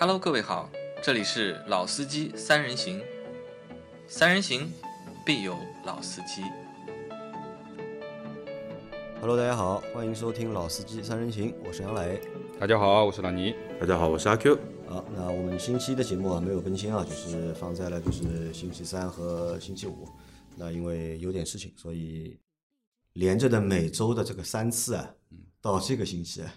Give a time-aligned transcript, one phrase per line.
[0.00, 0.70] Hello，各位好，
[1.02, 3.02] 这里是老司机三人行，
[4.08, 4.72] 三人行
[5.26, 5.54] 必有
[5.84, 6.40] 老司机。
[9.20, 12.18] Hello，大家好，欢迎收听《老司机三人行》，我是杨磊。
[12.58, 13.54] 大家好，我是老倪。
[13.78, 14.58] 大家好，我是阿 Q。
[14.88, 20.08] 好，那我们星期的节目啊没有更新啊，就是放在了就是星期三和星期五。
[20.56, 22.40] 那因为有点事情，所以
[23.12, 25.14] 连着的每周的这个三次啊，
[25.60, 26.54] 到这个星期啊，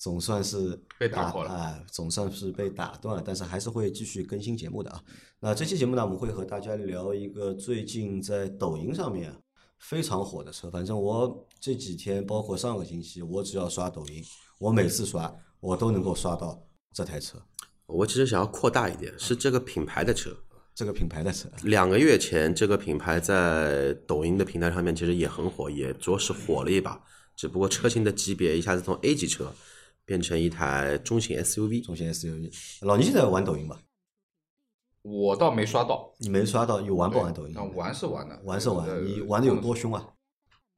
[0.00, 5.04] 总算是被打破了啊，总算是被打断了，但是还是会继续更新节目的啊。
[5.38, 9.36] 那这期节目呢，我们会和大家聊一个最近在抖音上面啊
[9.78, 10.70] 非常火的车。
[10.70, 14.24] 反正我这几天，包括上个星期，我只要刷抖音，
[14.58, 17.36] 我每次刷我都能够刷到这台车，
[17.84, 20.34] 我其实想要扩大一点，是这个品牌的车。
[20.74, 21.46] 这个品牌的车。
[21.64, 26.98] 两个月前，这个品牌在抖音的平台上面其实也很火，也着实火了一把。
[27.36, 29.52] 只不过车型的级别一下子从 A 级车
[30.10, 31.80] 变成一台中型 SUV。
[31.84, 32.50] 中型 SUV。
[32.80, 33.78] 老倪现在玩抖音吧？
[35.02, 37.52] 我倒没刷到，你没刷到，有玩不玩抖音？
[37.54, 40.04] 但玩是玩的，玩是玩呃，你玩的有多凶啊？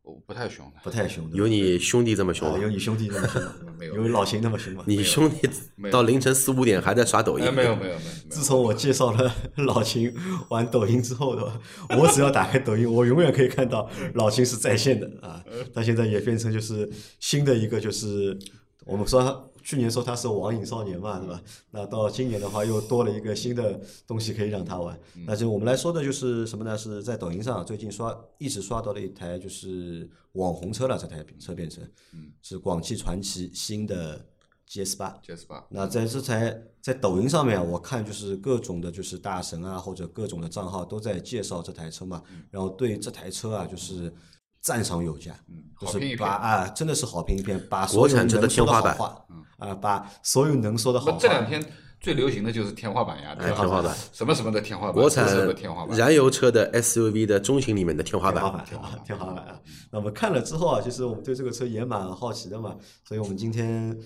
[0.03, 1.31] 我不太凶，不太凶。
[1.33, 2.59] 有你兄弟这么凶吗？
[2.59, 3.55] 啊有你兄弟那么凶吗？
[3.79, 4.85] 没有有老秦那么凶吗？
[4.87, 5.49] 你兄弟
[5.91, 7.47] 到凌晨四五点还在刷抖音？
[7.47, 10.15] 哎，没有没有没有，自从我介绍了 老秦
[10.51, 11.61] 玩抖音之后的，
[11.99, 15.43] 我只要打开抖音，我永远可以看到老秦是在线的啊。
[15.75, 18.37] 他现在也变成就是新的一个就是
[18.85, 21.43] 我们说去年说他是网瘾少年嘛，对吧？
[21.71, 24.99] 那到今年的话又多了一个新的东西可以让他玩。
[25.27, 26.77] 那就我们来说的就是什么呢？
[26.77, 31.83] 是在抖音上最近刷一直刷到了一台就是网红车了，这台车变成
[32.43, 34.25] 是广汽传祺新的
[34.69, 35.17] GS 八。
[35.25, 44.13] GS 八，那在这台在抖音上面，我看就是各种的，就是大神啊，或者各种的账号都在介绍这台车嘛，然后对这台车啊，就是
[44.63, 45.33] 赞赏有加，
[45.81, 46.19] 就是好评一片。
[46.19, 49.27] 把啊，真的是好评一片，把所有国产车的能说的天花板好话，
[49.59, 51.63] 啊，把所有能说的好话，这两天
[52.01, 53.53] 最流行的就是天花板呀，对吧？
[53.53, 58.43] 哎天花板，什么什么的天花板，国产什么什么天花板，燃油车的 SUV 的中型里面的天花板。
[58.65, 58.93] 天花板。
[58.93, 59.45] 啊，天花板。
[59.45, 59.61] 啊。
[59.91, 63.99] 那我们看了之后啊，其实我们对这个车也蛮好奇的嘛，所以我们今天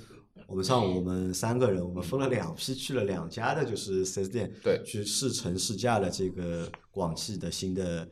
[0.46, 4.82] 我们上午我们三个人，我们分了两批去了两家的，就是四 S 店，对。
[4.86, 8.08] 去试乘试驾了这个广汽的新的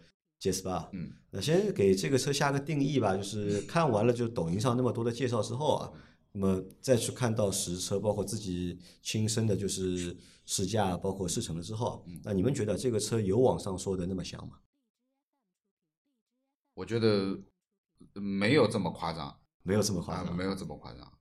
[0.53, 0.91] GS 八。
[0.93, 5.93] 嗯，那先给这个车下个定义吧，就是看完了就抖音上那么多的介绍之后啊，
[6.33, 14.59] 那么再去看到实车，包括自己亲身的就是试驾，包括试乘了之后，那你们觉得这个车有网上说的那么香吗？
[16.75, 17.39] 我觉得
[18.13, 21.13] 没有这么夸张，没有这么夸啊，张，没有这么夸张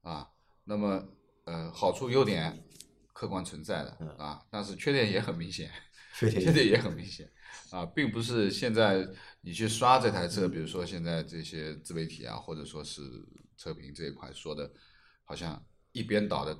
[0.00, 0.30] 啊。
[0.64, 1.04] 那么
[1.44, 2.64] 呃，好处优点
[3.12, 5.70] 客观存在的啊，但是缺点也很明显，
[6.14, 7.28] 缺点也很明显
[7.72, 9.08] 啊，并不是现在
[9.40, 13.00] 你去刷这台车，比如说现在这些自媒体啊，或者说是
[13.56, 14.70] 测评这一块说的，
[15.24, 15.60] 好像
[15.92, 16.56] 一边倒的，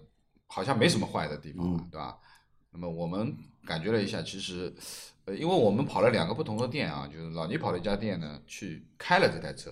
[0.46, 2.18] 好像没什么坏的地方嘛，对吧？
[2.70, 3.36] 那么我们
[3.66, 4.74] 感觉了一下，其实，
[5.26, 9.70] 呃，因为我们跑了两个不同的店啊，就是老倪跑了一家店呢，去开了这台车，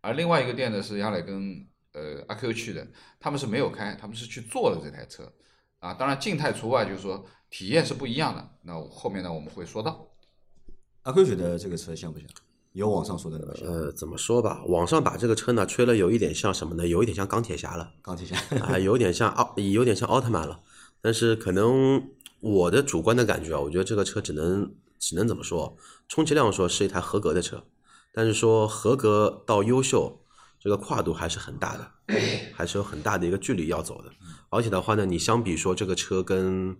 [0.00, 2.84] 而另外一个店呢是杨磊跟呃阿 Q 去的，
[3.20, 5.32] 他们是没有开，他们是去做了这台车，
[5.78, 8.58] 啊，当然静态除外，就是说体验是不一样的。
[8.62, 10.11] 那后面呢我们会说到，
[11.02, 12.28] 阿坤觉得这个车像不像？
[12.72, 13.68] 有网上说的那么像？
[13.68, 16.86] 呃，怎么说吧，网上把这个车呢吹了有一点像什么呢？
[16.86, 17.92] 有一点像钢铁侠了。
[18.00, 20.60] 钢铁侠，啊，有点像奥，有点像奥特曼了。
[21.00, 22.08] 但是可能
[22.40, 25.76] 我的主观的感觉啊，我觉得这个车只能只能怎么说？
[26.08, 27.64] 充其量说是一台合格的车，
[28.14, 30.22] 但是说合格到优秀，
[30.60, 31.90] 这个跨度还是很大的，
[32.54, 34.10] 还是有很大的一个距离要走的。
[34.48, 36.76] 而且的话呢，你相比说这个车跟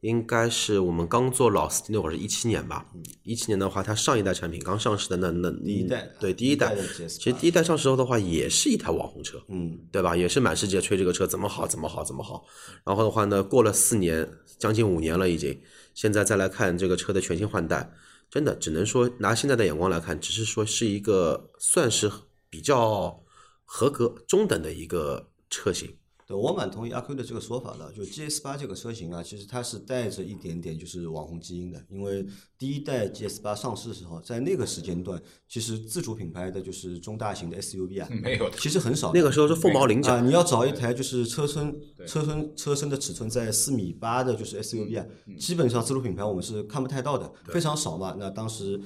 [0.00, 2.86] 应该是我们刚做老司机那会儿是一七年吧，
[3.24, 10.16] 一七年的话，它上一代产品刚上市的那那第一代对第一代第一代的 GS8 其实第一代上市后的话，也是一台网红车，嗯，对吧？
[10.16, 12.44] 也是满世界吹这个车怎么好，怎么好，怎么好。
[12.84, 15.60] 然后的话呢，过了四年，将近五年了已经，
[15.94, 17.90] 现在再来看这个车的全新换代，
[18.30, 22.08] 真的只能说拿现在的眼光来看，只是说是一个算是
[22.48, 23.20] 比较
[23.64, 25.97] 合格中等的一个车型。
[26.28, 27.90] 对我蛮同意阿 Q 的这个说法的。
[27.90, 32.22] 就 GS 八这个车型啊，其实它是带着一点点就是网红基因的，因为
[32.58, 39.10] 第一代 GS 八上市的时候，在那个时间段，其实自主品牌的就是中大型的 SUV 啊， 没有的，其实很少。
[39.14, 41.74] 那个时候是凤毛麟角啊，角，你要找一台就是车身
[42.06, 45.06] 车身车身的尺寸在四米八的，就是 SUV 啊，
[45.38, 48.14] 基本上自主品牌我们是看不太到的，非常少嘛。
[48.18, 48.78] 那当时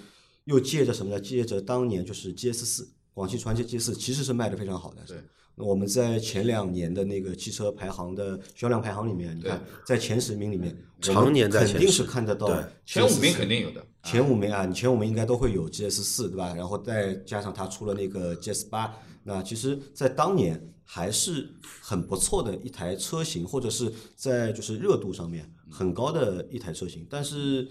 [0.45, 1.21] 又借着什么呢？
[1.21, 5.03] 借着当年就是 GS 四，广汽传祺 GS 四其实是卖的非常好的。
[5.09, 5.17] 对。
[5.55, 13.85] 那我们在前两年的那个汽车排行的销量排行里面，你看在前十名里面，常年在前肯定是看得到对前五名肯定有的。
[14.03, 16.55] 前五名啊，你前五名应该都会有 GS 四，对吧？
[16.55, 18.93] 然后再加上它出了那个 GS 八，
[19.25, 21.49] 那其实，在当年还是
[21.81, 27.07] 很不错的一台车型，或者是在就是热度上面很高的一台车型。
[27.09, 27.69] 但是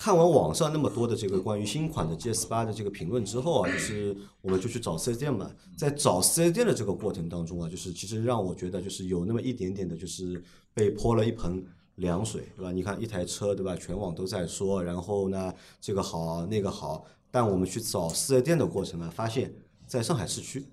[0.00, 10.42] 看完网上那么多的这个关于新款的 GS 八的这个评论之后啊， 就是我们就去找四 S 店嘛，在找四 S 店的这个过程当中啊，就是其实让我觉得就是有那么一点点的，就是
[10.72, 11.62] 被泼了一盆
[11.96, 12.72] 凉水，对吧？
[12.72, 13.76] 你看一台车，对吧？
[13.76, 15.52] 全网都在说，然后呢，
[15.82, 19.54] 这个好那个好，但我们去找四 S 店的过程呢，发现
[19.86, 20.64] 在上海市区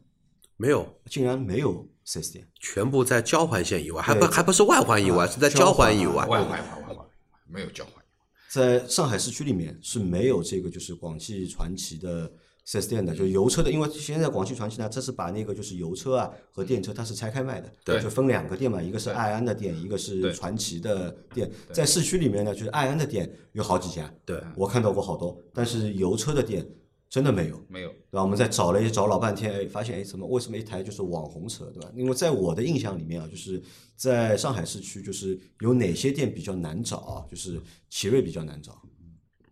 [0.55, 2.47] 没有，竟然没有四 S 店。
[2.61, 6.25] 全部在交环线以外，还不还不是外环以外，啊是在交环以外。
[6.27, 7.05] 外环外环外环
[7.45, 8.06] 没有交换。
[8.49, 12.31] 在上海市区里面是没有这个就是广汽传祺的
[12.65, 21.49] 4S 店的，就油车的，因为现在广汽传祺呢，它是把那个就是油车啊和电车它是拆开卖的，对就分两个店嘛，一个是对爱安的店，一个是传祺的店。
[21.71, 26.65] 在市区里面呢，就是爱安的店有好几家，对，我看到过好多，但是油车的店
[27.09, 27.61] 真的没有。
[27.69, 28.21] 没有，对吧？
[28.21, 31.89] 我们在找了一找老半天，哎，发现哎，怎么为什么一台就是网红车，对吧？
[31.95, 33.61] 因为在我的印象里面啊，就是
[33.95, 37.25] 在上海市区，就是有哪些店比较难找啊？
[37.29, 38.81] 就是奇瑞比较难找，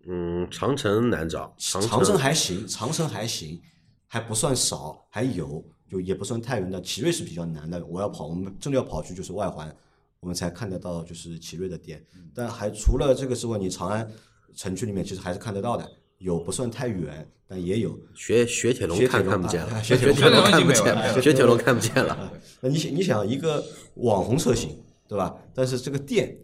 [0.08, 3.62] 嗯，长城难找，长长城还行，长城还行，
[4.06, 6.82] 还不算少，还有就也不算太远的。
[6.82, 9.74] 奇瑞是比较难的，我要跑，我们真的要跑去就是外环，
[10.20, 12.06] 我们才看得到就是奇瑞的店。
[12.34, 14.12] 但还除了这个之外，你长安
[14.54, 17.98] 城区里面其实还是看得到的，有不算太远，但也有。
[18.14, 22.32] 雪雪铁龙雪铁龙看看不见了，啊雪雪铁龙看不见，了雪铁龙看不见了。
[22.62, 23.64] 那你想，你想一个
[23.96, 24.78] 网红车型，
[25.08, 25.36] 对吧？
[25.54, 26.38] 但是这个店，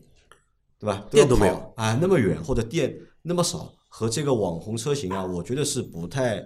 [0.80, 1.06] 对吧？
[1.10, 6.46] 店都没有啊，那么远或者店那么少，和这个网红车型啊，我觉得是不太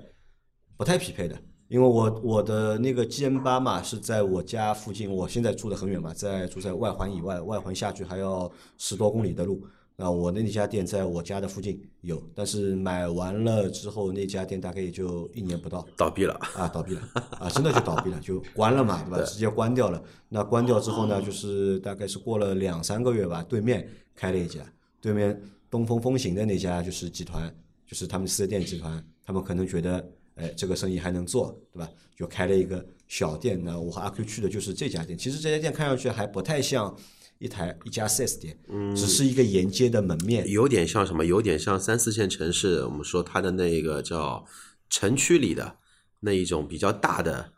[0.77, 1.35] 不太匹配的。
[1.67, 9.65] 因为我我的那个 G M 八嘛是在我家附近，我现在住的很远嘛，在住在外环以外，外环下去还要十多公里的路。
[9.97, 17.01] 那我的那家店在我家的附近有，但是买完了之后，那家店大概也就一年不到，倒闭了，啊，倒闭了
[17.39, 19.23] 啊，真的就倒闭了，就关了嘛，对吧？
[19.23, 20.03] 直接关掉了。
[20.27, 24.59] 那关掉之后呢，就是大概是过了两三个月吧，对面开了一家，
[24.99, 27.53] 对面东风风行的那家就是集团，
[27.87, 30.05] 就是他们四 S 店集团，他们可能觉得，
[30.35, 31.89] 哎，这个生意还能做，对吧？
[32.17, 33.61] 就开了一个小店。
[33.63, 36.93] 那我和阿 Q 去的就是这家店，其实这家店看上去还不太像
[37.39, 38.57] 一台一家四 S 店，
[38.95, 40.49] 只是一个沿街的门面。
[40.49, 41.25] 有点像什么？
[41.25, 44.45] 有点像三四线城市，我们说它的那个叫
[44.89, 45.77] 城区里的
[46.21, 47.53] 那一种比较大的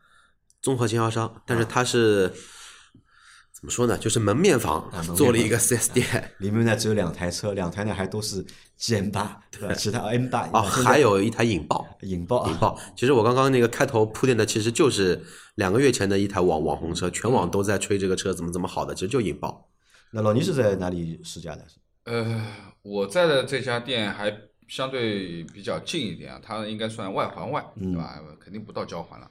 [0.62, 2.34] 综合经销商，但是它是
[3.60, 3.98] 怎么说呢？
[3.98, 6.06] 就是门面房做了一个 4S 店
[6.38, 8.46] 里面呢只有两台车，两台呢还都是
[8.78, 9.74] G M 八，对吧？
[9.74, 11.88] 其他 M 八哦，还有一台引爆。
[12.04, 15.20] 引爆啊引爆，其实我刚刚那个开头铺垫的，其实就是
[15.56, 19.68] 两个月前的一台网网红车，全网都在吹这个车怎么怎么好的，其实就引爆。
[20.12, 21.66] 那老倪是在哪里试驾的？
[22.04, 22.46] 呃，
[22.84, 24.32] 我在的这家店还
[24.68, 28.22] 相对比较近一点啊，它应该算外环外，对吧？
[28.40, 29.30] 肯定不到交环了。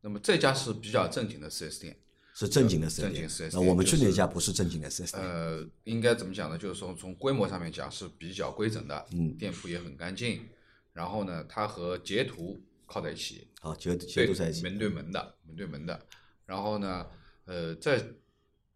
[0.00, 1.96] 那么这家是比较正经的 4S 店，
[2.38, 3.50] 是正经的四 S 正经店。
[3.54, 5.24] 那我们去那家不是正经的四 S 店。
[5.26, 6.58] 呃，应该怎么讲呢？
[6.58, 10.46] 就是说从规模上面讲是比较规整的，嗯店铺也很干净。
[10.92, 14.62] 然后呢，它和捷途靠在一起，好，节节对都在一起。
[14.62, 16.06] 门对门的，门对门的。
[16.44, 17.06] 然后呢，
[17.46, 18.04] 呃，在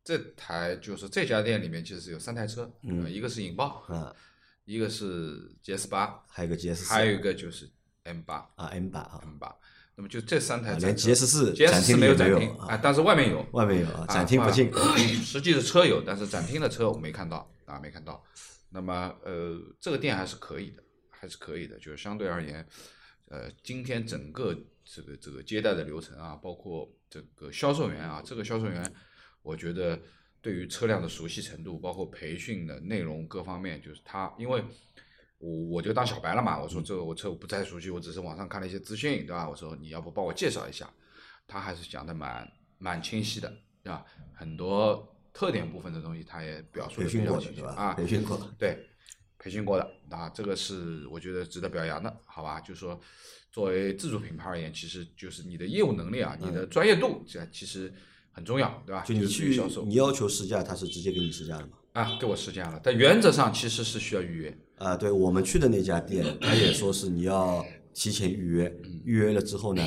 [0.02, 4.14] 这台就是这家店里面其实有三台车，嗯呃一个是引爆，嗯，
[4.64, 7.70] 一个是 GS 八，还有个 GS 四，还有一个就是
[8.04, 9.54] M 八啊 M 八啊，M 八。
[9.96, 14.72] 那么就这三台展车 GS 四 GS 展厅没有展厅啊，但是外面有，外面有啊，啊展厅不进。
[15.22, 18.24] 实际的车有，但是展厅的车我没看到啊，没看到。
[18.70, 22.66] 那么呃，这个店还是可以的，还是可以的，就是相对而言，
[23.26, 28.92] 呃，今天整个这个这个接待的流程啊，包括这个销售员啊，这个销售员，
[29.42, 30.00] 我觉得
[30.40, 34.62] 对于车辆的熟悉程度，包括培训的内容各方面，就是他，因为
[35.40, 39.48] 我我就当小白了嘛，我说这个我车我不太熟悉，我只是网上看了一些资讯，对吧？
[39.48, 40.88] 我说你要不帮我介绍一下，
[41.48, 42.46] 他还是讲的蛮
[42.78, 43.50] 蛮清晰的，
[43.82, 44.04] 对吧？
[44.34, 47.62] 很多特点部分的东西他也表述培的训过的对吧？
[47.62, 48.50] 比较清晰啊，培训过。
[48.58, 48.86] 对，
[49.38, 52.60] 培训过的啊，这个是我觉得值得表扬的，好吧？
[52.60, 53.00] 就是说，
[53.50, 57.90] 作为自主品牌而言，其实就是你的业务能力啊，你的专业度，这其实
[58.30, 59.02] 很重要，对吧？
[59.04, 61.78] 就你去你要求试驾，他是直接给你试驾的嘛？
[61.92, 64.58] 啊，给我试驾了，但原则上其实是需要预约。
[64.76, 69.82] 啊，对我们去的那家店，他也说是你要提前预约，嗯预约了之后呢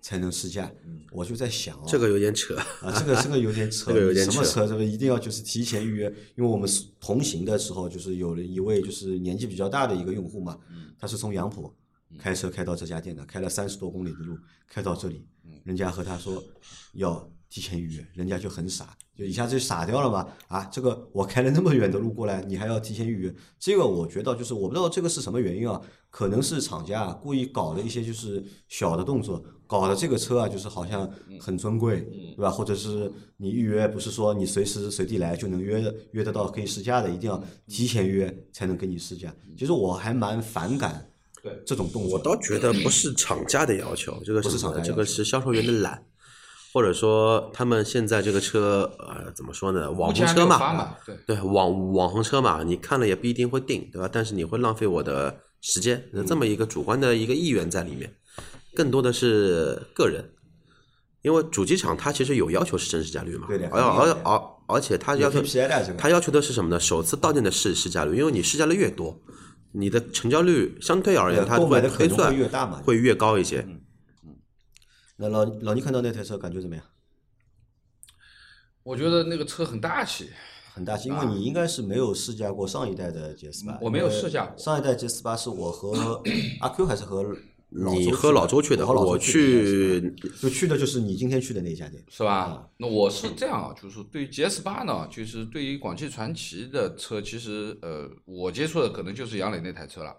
[0.00, 0.70] 才能试驾。
[1.10, 4.68] 我就在想啊，这个有点扯，啊，这个这个有点扯，这个有点 扯什么扯？
[4.68, 11.74] 这个一定要就是提前预约，因为我们是同行的时候，就是有了一位就是年纪比较大的一个用户嘛，嗯他是从杨浦
[12.18, 14.38] 开车开到这家店的，开了三十多公里的路，
[14.68, 16.42] 开到这里，嗯人家和他说
[16.94, 20.28] 要提前预约，人家就很傻，就一下子就傻掉了嘛。
[20.46, 31.10] 啊，这个我开了那么远的路过来，你还要提前预约，这个我觉得就是我不知道这个是什么原因啊，可能是厂家啊故意搞的一些就是小的动作，搞的这个车啊就是好像
[31.40, 32.00] 很尊贵，
[32.36, 32.48] 对吧？
[32.48, 39.34] 或者是你预约不是说你随时随地来就能约约得到可以试驾的，一定要提前约才能给你试驾。
[39.56, 41.10] 其实我还蛮反感
[41.42, 42.18] 对这种动作我。
[42.22, 46.02] 倒觉得不是厂家的要求，这个不是厂家要求是销售员的懒，
[46.78, 49.90] 或者说他们现在这个车呃怎么说呢？
[49.90, 54.08] 网红车嘛，嘛，对，对网网红车嘛，你看了也不一定会定，对吧？
[54.12, 58.14] 但是你会浪费我的时间，那这么一个主观的一个意愿在里面，
[58.76, 60.24] 更多的是个人，
[61.22, 65.42] 因为主机厂它其实有要求是真实价率嘛，对的而而而而且它要求
[65.98, 66.78] 它要求的是什么呢？
[66.78, 69.20] 首次到店的试试驾率，因为你试驾率越多，
[69.72, 72.32] 你的成交率相对而言它会的推算
[72.84, 73.66] 会越高一些。
[75.20, 76.84] 那老老倪看到那台车感觉怎么样？
[78.84, 80.30] 我觉得那个车很大气，
[80.72, 83.72] 很大气，因为你应该是没有试驾过上一代的 GS 八。
[83.72, 86.22] 啊我没有试驾过上一代 GS 八是我和
[86.60, 87.22] 阿 Q 还是和
[87.70, 92.02] 老周你和老周去的，我老周去的去就去的就是你今天去的那家店。
[92.08, 92.70] 是吧？
[92.78, 100.16] 那我是这样啊，就是说对于 GS 八呢，就是对于广汽传祺的车，其实呃，我接触的可能就是杨磊那台车了。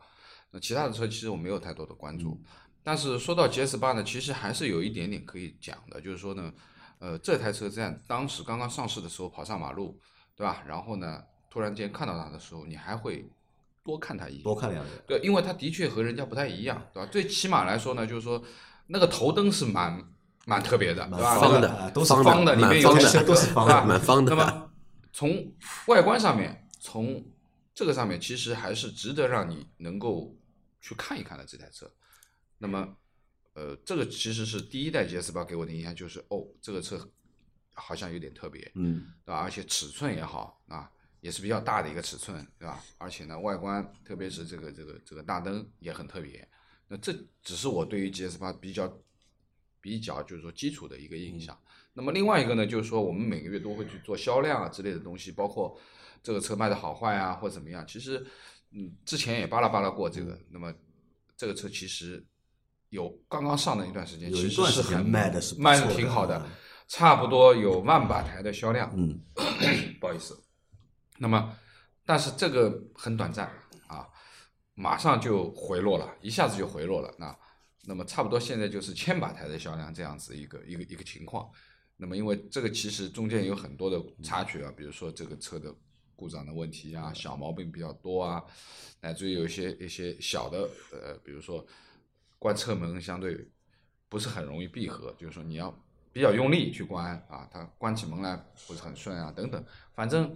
[0.52, 2.40] 那其他的车其实我没有太多的关注。
[2.84, 6.52] 但是说到 GS 八呢，其实还是有一点点可以讲的，就是说呢，
[7.00, 10.00] 呃，这台车在当时刚刚上市的时候跑上马路，
[10.36, 10.64] 对吧？
[10.68, 13.30] 然后呢，突然间看到它的时候，你还会
[13.84, 14.94] 多看它一眼，多看两眼。
[15.08, 17.10] 对，因为它的确和人家不太一样，对吧？
[17.12, 18.42] 最起码来说呢，就是说
[18.88, 20.02] 那个头灯是蛮
[20.46, 21.36] 蛮特别的，对吧？
[21.40, 24.72] 方的都是方方的，里面有蛮方的车 都是方的对吧蛮方的那么
[25.12, 25.54] 从
[25.88, 27.24] 外观上面，从
[27.74, 30.36] 这个上面，其实还是值得让你能够
[30.80, 31.90] 去看一看的这台车。
[32.60, 32.96] 那么，
[33.54, 37.10] 呃，这个其实是第一代 GS 八给我的印象就是，哦，这个车
[37.74, 39.40] 好像有点特别，嗯，对吧？
[39.40, 42.84] 而且尺寸也好啊，也是比较大的一个尺寸，对吧？
[42.98, 46.48] 而且呢，外观特别是这个这个这个大灯也很特别。
[46.88, 49.02] 那这只是我对于 GS 八比较
[49.80, 51.58] 比较就是说基础的一个印象。
[51.94, 55.80] 那么另外一个呢，就是说我们每个月都会去做销量啊之类的东西，包括
[56.22, 57.86] 这个车卖的好坏啊或者怎么样。
[57.88, 58.26] 其实，
[58.72, 60.38] 嗯，之前也巴拉巴拉过这个。
[60.50, 60.74] 那么
[61.38, 62.26] 这个车其实
[62.90, 66.52] 有刚刚上的一段时间，有其实是很卖的是卖的挺好的嗯，
[66.88, 68.92] 差不多有万把台的销量。
[68.96, 69.20] 嗯，
[70.00, 70.38] 不好意思。
[71.18, 71.58] 那么，
[72.06, 73.52] 但是这个很短暂
[73.88, 74.08] 啊，
[74.74, 77.14] 马上就回落了，一下子就回落了。
[77.20, 77.38] 那
[77.86, 81.50] 那么差不多现在就是千把台的销量这样子一个一个一个情况。
[81.98, 85.76] 那么因为这个其实中间有很多的插曲啊，比如说这个车的
[86.16, 88.42] 故障的问题啊，小毛病比较多啊，
[89.02, 91.66] 乃至于有一些一些小的呃，比如说
[92.40, 93.48] 关车门相对
[94.08, 95.78] 不是很容易闭合，就是说你要
[96.12, 100.36] 比较用力去关啊，它关起门来不是很顺啊，等等，反正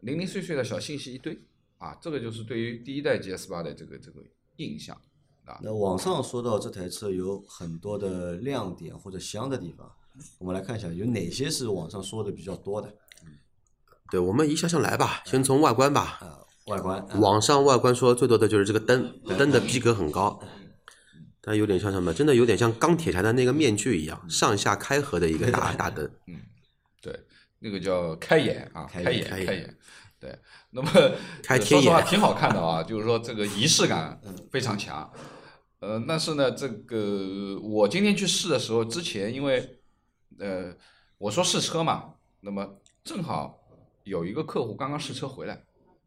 [0.00, 1.36] 零零碎碎的小信息一堆
[1.78, 4.20] 啊，这个就是对于第一代 GS 八的这个这个
[4.56, 4.94] 印象
[5.44, 5.58] 啊。
[5.62, 9.90] 那网上说到这台车有很多的亮点或者香的地方，
[10.38, 12.94] 我们来看一下有哪些是网上说的比较多的
[14.10, 16.18] 对，我们一项项来吧，先从外观吧。
[16.20, 16.98] 啊，外观。
[16.98, 20.40] 啊网上外观说最多的就是这个灯，灯的逼格很高，
[21.48, 22.12] 它有点像什么？
[22.12, 26.08] 真的有点像钢铁侠的那个面具一样，上下开合的一个大 大灯。
[26.26, 26.36] 嗯
[27.00, 27.18] 对，
[27.60, 29.78] 那个叫开眼啊，开开眼，开眼开眼。
[30.20, 30.38] 对，
[30.70, 30.90] 那么
[31.42, 35.10] 开呃说实话天眼挺好看的啊， 就是说这个仪式感非常强。
[35.80, 39.78] 呃，但是呢，这个我今天去试的时候，之前因为
[40.38, 40.74] 呃
[41.18, 43.58] 我说试车嘛，那么正好
[44.02, 45.64] 有一个客户刚刚试车回来，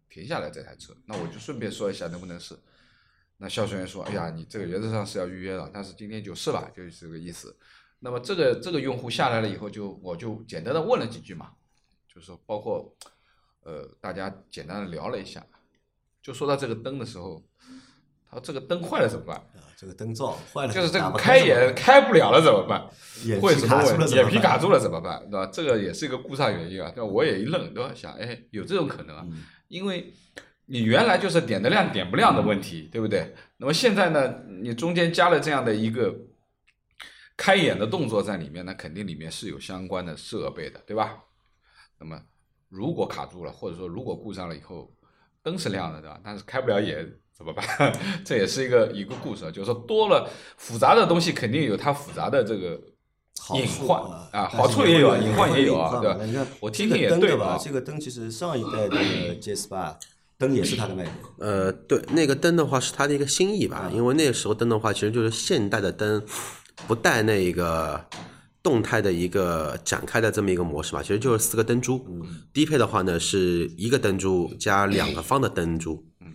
[0.10, 2.54] 停下来这台车，那我就顺便说一下能不能试。
[3.44, 7.58] 那销售员说：“哎呀，你这个原则上是要预约的，但是今天就是吧，就是这个意思。”
[7.98, 11.50] 那么这个这个用户下来了以后就，我就简单的问了几句嘛，
[12.08, 12.96] 就是说包括
[13.64, 15.44] 呃大家简单的聊了一下，
[16.22, 17.44] 就说到这个灯的时候，
[18.30, 19.38] 他说这个灯坏了怎么办？
[19.38, 22.88] 啊，这个灯罩坏了，就是这个开眼开不了了怎么办？
[23.26, 23.88] 眼皮会什么问？
[23.88, 25.20] 卡住了怎么办眼皮卡住了怎么办？
[25.32, 25.50] 对吧？
[25.52, 26.94] 这个也是一个故障原因啊。
[26.96, 27.04] 那？
[27.04, 27.92] 我也一愣，对吧？
[27.96, 29.26] 想，哎，有这种可能啊？
[29.28, 30.14] 嗯因为
[30.72, 33.36] 你原来就是点的亮点不亮的问题，对不对？
[33.58, 36.16] 那么现在呢，你中间加了这样的一个
[37.36, 41.18] 开眼的动作在里面，那肯定里面是有相关的设备的，对吧？
[42.00, 42.18] 那么
[42.70, 44.90] 如果卡住了，或者说如果故障了以后，
[45.44, 46.18] 灯是亮的，对吧？
[46.24, 47.66] 但是开不了眼怎么办？
[48.24, 52.82] 这也是一个一个故事啊，就是说多了复杂的东西，肯定有它复杂的这个
[53.56, 54.02] 隐患
[54.32, 56.48] 啊好处也有，啊隐患也有啊，对吧？
[56.62, 58.96] 我听听也对吧这个灯其实上一代的
[59.42, 60.00] GS 八
[60.42, 66.22] 灯也是它的卖点，呃，对，那个灯的话是它的一个新意吧，因为那个时候灯的话，其实就是现代的灯
[66.88, 68.04] 不带那个
[68.64, 72.04] 动态的一个展开的这么一个模式吧，其实就是四个灯珠。
[72.10, 76.04] 嗯低配的话呢是一个灯珠加两个方的灯珠。
[76.20, 76.34] 嗯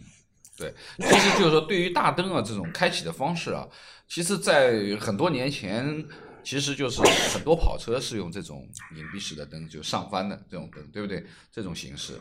[0.56, 3.68] 对，其实就是说，对于大灯啊这种开启的方式啊，
[4.08, 6.02] 其实，在很多年前，
[6.42, 7.02] 其实就是
[7.34, 11.26] 很多跑车是用这种隐蔽式的灯，就上翻的这种灯，对不对？
[11.52, 12.14] 这种形式。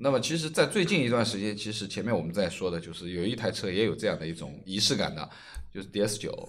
[0.00, 5.28] 那么，其实，在最近一段时间，其实前面我们在说的，就是有一台车也有这样的一种仪式感的，
[5.74, 6.48] 就是 DS 九，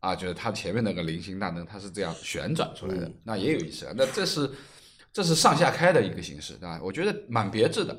[0.00, 3.94] 啊，就是它前面那个菱形大灯，它是这样旋转出来的，那也有仪式感。
[3.96, 4.50] 那这是
[5.10, 6.78] 这是上下开的一个形式，对吧？
[6.82, 7.98] 我觉得蛮别致的，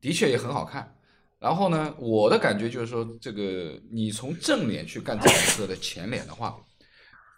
[0.00, 0.96] 的确也很好看。
[1.38, 6.56] 然后呢，我的感觉就是说，这个你从正脸去干这台车的前脸的话，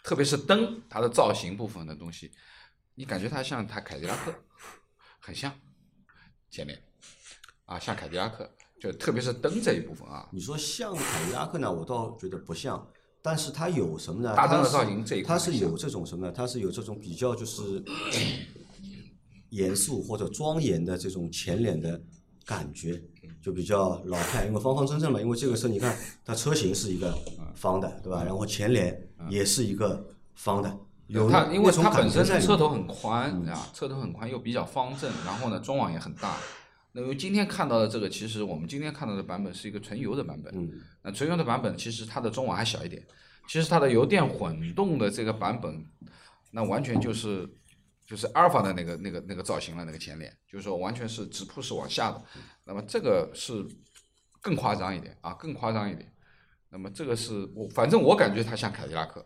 [0.05, 2.31] 特别是灯它的造型部分的东西，
[2.95, 4.33] 你感觉它像它凯迪拉克，
[5.19, 5.53] 很像
[6.57, 6.79] 前脸
[7.67, 12.89] 啊，像凯迪拉克，就特别是灯这一部分啊，你说像凯迪拉克呢，我倒觉得不像，
[13.21, 14.35] 但是它有什么呢？
[14.35, 16.33] 大灯的造型这一块它是有这种什么呢？
[16.35, 17.85] 它是有这种比较就是
[19.51, 22.01] 严肃或者庄严的这种前脸的
[22.47, 23.03] 感觉，
[23.43, 25.21] 就比较老派，因为方方正正嘛。
[25.21, 25.95] 因为这个车你看，
[26.25, 27.15] 它车型是一个
[27.55, 28.25] 方的，对吧？
[28.25, 36.37] 然后前脸也是一个方的，有它因为它本身车头很宽啊，车头很宽又比较方正，然后呢中网也很大。
[36.93, 40.53] 那么今天看到的这个，其实我们今天看到的版本是一个纯油的版本。
[40.57, 40.71] 嗯，
[41.03, 43.07] 那纯油的版本其实它的中网还小一点，
[43.47, 45.87] 其实它的油电混动的这个版本，
[46.51, 47.47] 那完全就是
[48.07, 52.25] 就是阿尔法的那个那个那个造型了，那个前脸，就是说完全是直瀑式往下的。
[52.65, 53.63] 那么这个是
[54.41, 56.11] 更夸张一点啊，更夸张一点。
[56.71, 59.25] 那么这个是我反正我感觉它像凯迪拉克，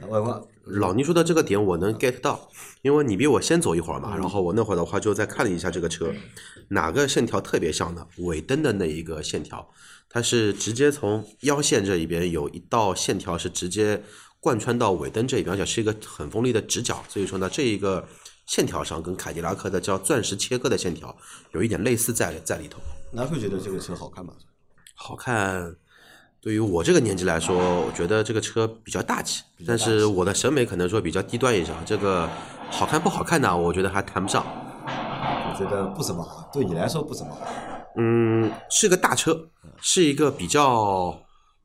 [0.00, 2.48] 那外观老倪说的这个点我能 get 到，
[2.82, 6.12] 因为你比我先走一会儿嘛，然后我那会儿的话就再看了一下这个车，
[6.68, 8.06] 哪个线条特别像呢？
[8.18, 9.68] 尾灯的那一个线条，
[10.08, 14.02] 它是直接从腰线这一边有一道线条是直接
[14.38, 18.06] 贯穿到尾灯这一边，而且是一个很锋利的直角，所以说呢，这一个
[18.46, 21.16] 线条上跟凯迪拉克的叫钻石切割的线条
[21.52, 22.78] 有一点类似在在里头。
[23.10, 24.32] 那会觉得这个车好看吗？
[24.94, 25.74] 好看，
[26.42, 31.70] 对于我这个年纪来说，我觉得这个车比较大气，但是我的审美可能说比较低端一些。
[31.84, 32.26] 这个
[32.70, 33.54] 好看不好看呢？
[33.54, 34.42] 我觉得还谈不上。
[34.86, 37.46] 我觉得不怎么好，对你来说不怎么好。
[37.98, 39.48] 嗯，是个大车，
[39.82, 41.14] 是一个比较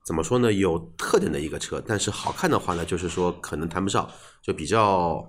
[0.05, 1.81] 怎么说呢，有特点的一个车。
[1.88, 4.09] 但是好看的话呢，就是说可能谈不上，
[4.41, 5.25] 就比较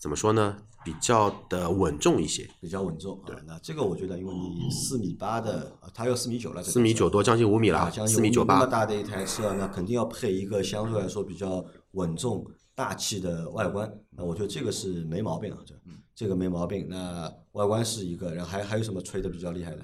[0.00, 0.56] 怎么说呢，
[0.88, 2.48] 比较的稳重一些。
[2.60, 3.34] 比较稳重啊。
[3.46, 8.54] 那这个我觉得，因为你四米八的，啊它要四米九了，这四米九多，将近五米啊，了，将近四米九八。
[8.54, 12.42] 那么大的一台车，那肯定要配一个相对来说比较稳重、
[12.74, 13.92] 大气的外观。
[14.16, 15.74] 那我觉得这个是没毛病啊，这
[16.14, 16.86] 这个没毛病。
[16.88, 19.82] 那外观是一个，然后还还有什么吹的比较厉害的？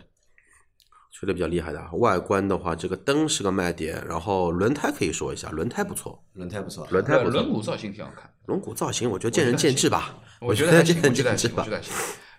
[1.12, 8.28] 吹的比较厉害的，外观的话，这个灯是个卖点，然后轮胎可以说一下，轮胎不错，轮胎不错啊，轮胎不错，轮毂造型挺好看。
[8.46, 10.18] 轮毂造型，我觉得见仁见智吧。
[10.52, 11.70] 觉我觉得还行，我觉得还行，我觉。
[11.70, 11.92] 得还行。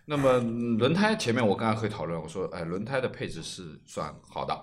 [0.07, 4.55] 那么嗯轮胎前面我刚刚会讨论，我说哎，轮胎的配置是算好的，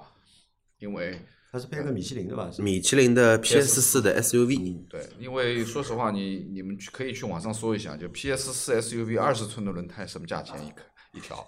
[0.79, 1.19] 因为
[1.51, 2.49] 它是配个米其林的吧？
[2.59, 11.45] 米其林的 PS 四的 SUV，对，因为说实话，你你们去可以去网上搜一下，就 PS 四 SUV 二十寸的轮胎什么价钱一个一条，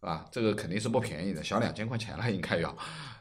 [0.00, 2.76] 啊，这个肯定是不便宜的，小两千块钱了应该要，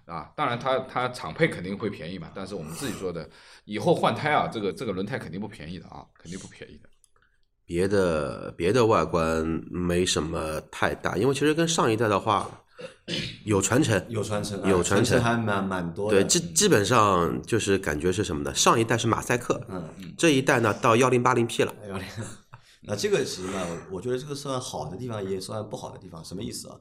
[0.05, 3.29] 啊，当然它它厂配肯定会便宜嘛，但是我们自己说的，
[3.65, 6.89] 以后换胎啊，这个这个轮胎肯定不便宜的啊，肯定不便宜的。
[7.65, 12.49] 别的别的外观没什么太大，因为其实跟上一代的话
[13.43, 16.21] 有传承，有传承啊，有传承传还蛮蛮多的。
[16.21, 18.53] 对，基基本上就是感觉是什么呢？
[18.53, 19.83] 上一代是马赛克，嗯，
[20.17, 21.73] 这一代呢到幺零八零 P 了。
[21.89, 22.07] 幺零，
[22.87, 26.23] 那这个其实呢，我觉得这个算好的地方，也算不好的地方。
[26.23, 26.75] 什么意思啊？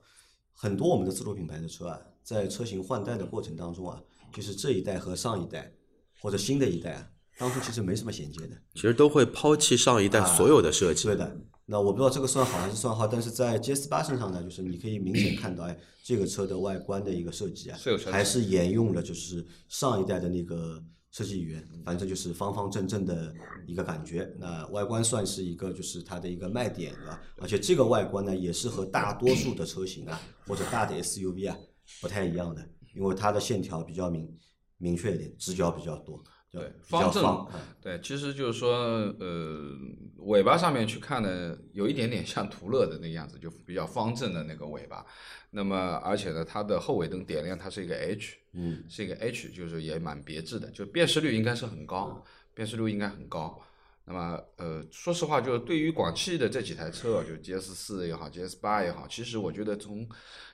[0.53, 3.99] 很多我们的自主品牌的车啊，在车型换代的过程当中啊，
[4.33, 5.73] 就是这一代和上一代
[6.21, 7.07] 或者新的一代啊，
[7.39, 8.57] 当初其实没什么衔接的。
[8.75, 11.05] 其实都会抛弃上一代所有的设计。
[11.09, 17.79] 对的，那我不知道这个算好还是算好，但是在 GS 八身上呢，就是你可以明显看到，哎，这个车的外观的一个设计啊
[18.11, 23.33] 还是沿用了就是上一代的那个设计语言，反正就是方方正正的
[23.67, 24.31] 一个感觉。
[24.39, 27.21] 那外观算是一个就是它的一个卖点，对吧？
[27.39, 31.57] 而且这个外观呢，也是和大多数的车型啊或者大的 SUV 啊
[32.01, 34.29] 不太一样的，因为它的线条比较明
[34.77, 36.23] 明确一点，直角比较多，
[36.55, 37.47] 对方正
[37.83, 38.73] 对，其实就是说，
[39.19, 39.77] 呃，
[40.19, 45.05] 尾巴上面去看呢，有一点点像途乐的那个样子，就比较方正的那个尾巴。
[45.51, 53.61] 那么，而且呢，它的后尾灯点亮，它是一个 H，嗯，是一个 H，就是也蛮别致的，就辨识率应该是很高，辨识率应该很高。
[54.07, 60.07] 那么，呃，说实话，就是对于广汽的这几台车，就 GS 四也好，GS 八也好，其实我觉得从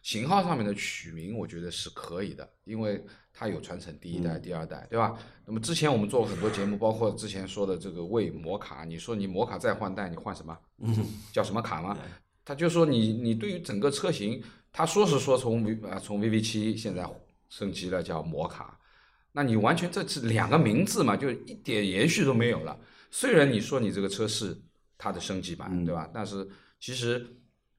[0.02, 3.04] 型号上面的取名，我觉得是可以的，因为
[3.40, 5.16] 它有传承第一代、第二代，对吧？
[5.46, 10.54] 那么之前我们做过很多节目，包括之前说的这个为摩卡，你说你摩卡再换代，你换什么？
[11.32, 11.96] 叫什么卡吗？
[12.44, 17.08] 他就说你你对于整个车型，他说是说从 V 啊从 VV 七现在
[17.48, 18.78] 升级了叫摩卡，
[19.32, 22.78] 那你完全这是两个名字嘛，就一点延续都没有了。
[23.10, 24.54] 虽然你说你这个车是
[24.98, 26.10] 它的升级版，对吧？
[26.12, 26.46] 但是
[26.78, 27.26] 其实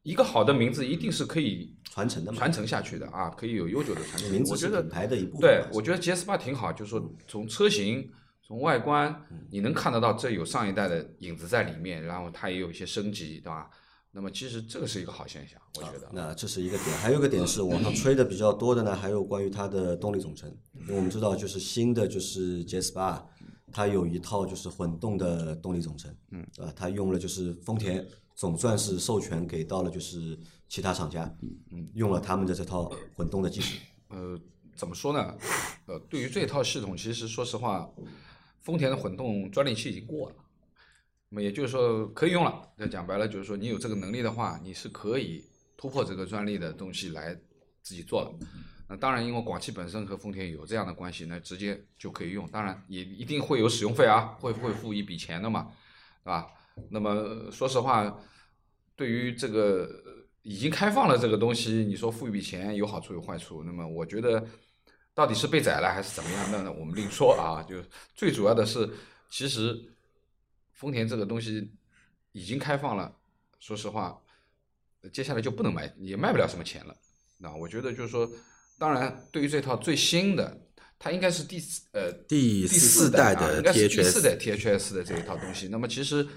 [0.03, 4.31] 一个好的名字一定是可以传承的嘛，传承下去的啊，可以有悠久的传承。
[4.31, 5.41] 名字我觉得是品牌的一部分。
[5.41, 8.09] 对我觉得 GS 八挺好，就是说从车型、
[8.41, 9.15] 从外观，
[9.51, 13.69] 你能看得到这有上一代的影子在里面，然后它也有一些升级，对吧？
[14.13, 16.09] 那么其实这个是一个好现象，我觉得。
[16.11, 20.53] 那这是一个点，还有一个点是网上吹的比较多的呢，还有关于它的动力总成。
[20.81, 23.25] 因为我们知道，就是新的就是 GS 八，
[23.71, 28.05] 它有一套就是混动的动力总成，嗯，啊，它用了就是丰田
[28.35, 31.33] 总算是授权给到了就是其他厂家，
[31.71, 33.77] 嗯，用了他们的这套混动的技术。
[34.09, 34.39] 呃，
[34.75, 35.37] 怎么说呢？
[35.85, 37.89] 呃，对于这套系统，其实说实话，
[38.59, 40.35] 丰田的混动专利期已经过了，
[41.29, 42.69] 那么也就是说可以用了。
[42.77, 45.43] 那讲白了就是说，你有这个能力的话，你是可以
[45.77, 47.33] 突破这个专利的东西来
[47.81, 48.31] 自己做了。
[48.91, 52.45] 那当然，因为广汽本身和丰田有这样的关系，那直接就可以用。
[52.49, 55.71] 当然，也一定会有使用费啊，会会付一笔钱的嘛，
[56.25, 56.45] 对吧？
[56.89, 58.19] 那么说实话，
[58.97, 59.89] 对于这个
[60.41, 64.45] 已经开放了这个东西，你说付一笔钱有好处有坏处，那么我觉得
[65.13, 67.63] 到底是被宰了还是怎么样，那我们另说啊。
[67.63, 67.81] 就
[68.13, 68.89] 最主要的是，
[69.29, 69.81] 其实
[70.73, 71.71] 丰田这个东西
[72.33, 73.15] 已经开放了，
[73.57, 74.21] 说实话，
[75.13, 76.93] 接下来就不能卖，也卖不了什么钱了。
[77.37, 78.29] 那我觉得就是说，
[78.81, 80.59] 当然对于这套最新的，
[80.97, 85.67] 它应该是第四呃第四四代的啊应该是第四代 THS 的这一套东西。
[85.67, 86.27] 那么其实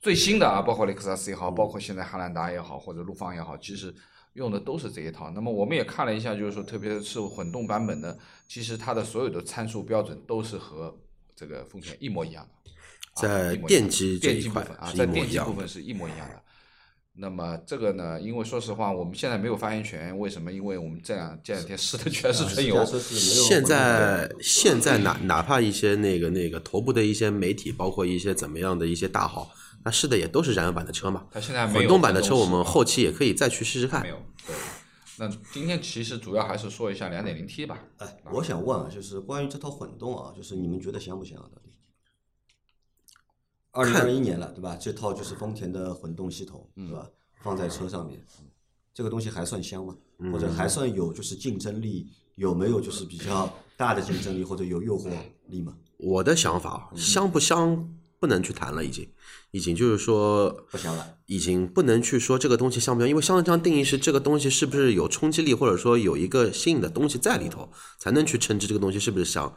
[0.00, 3.92] 最新的啊，包括雷克萨斯也好，包括现在汉兰达也好，或者陆放也好，其实
[4.34, 5.32] 用的都是这一套。
[5.32, 10.96] 那么我们也看了一下，就是说，特别是混动版本的，其实它的所有的参数标准都是和
[11.34, 12.70] 这个丰田一模一样的。
[12.70, 16.40] 啊在电机这电一块机部分啊，在电机部分是一模一样的。
[17.20, 20.50] 那么这个呢，因为说实话，我们现在没有发言权，为什么？
[20.50, 22.82] 因为我们这两这两天试的 全是纯油
[23.20, 29.50] 现在现在哪哪怕一些那个那个头部的一些媒体，包括一些怎么样的一些大号，
[29.84, 31.26] 那试的也都是燃油版的车嘛。
[31.30, 34.08] 它现在没有混动版的车，我们后期也可以再去试试看没。
[34.08, 34.16] 有。
[34.46, 34.56] 对，
[35.18, 37.84] 那今天其实主要还是说一下两点零 T 吧。
[37.98, 41.44] 哎，我想问啊，就是关于这套混动啊，就是你们觉得香不香啊？
[41.54, 41.69] 到底？
[43.72, 44.76] 二零二一年了，对吧？
[44.76, 47.08] 这套就是丰田的混动系统，对吧？
[47.42, 48.20] 放在车上面，
[48.92, 49.96] 这个东西还算香吗？
[50.32, 52.08] 或者还算有就是竞争力？
[52.36, 55.10] 有没有就是比较大的竞争力或者有诱惑
[55.48, 55.76] 力吗？
[55.98, 57.86] 我的想法啊，香不香
[58.18, 59.06] 不能去谈了，已经，
[59.50, 61.16] 已经就是说不香了。
[61.26, 69.54] 已经不能去说这个东西香不香，因为香的这样定义是这个东西是不是有冲击力，或者说有一个新颖的东西在里头，才能去称之这个东西是不是香。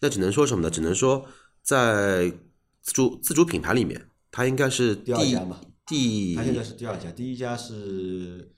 [0.00, 0.70] 那只能说什么呢？
[0.70, 1.24] 只能说
[1.62, 2.32] 在
[2.84, 8.52] 自主自主品牌里面，它应该是第第二家嘛第它现在是第二家，第一家是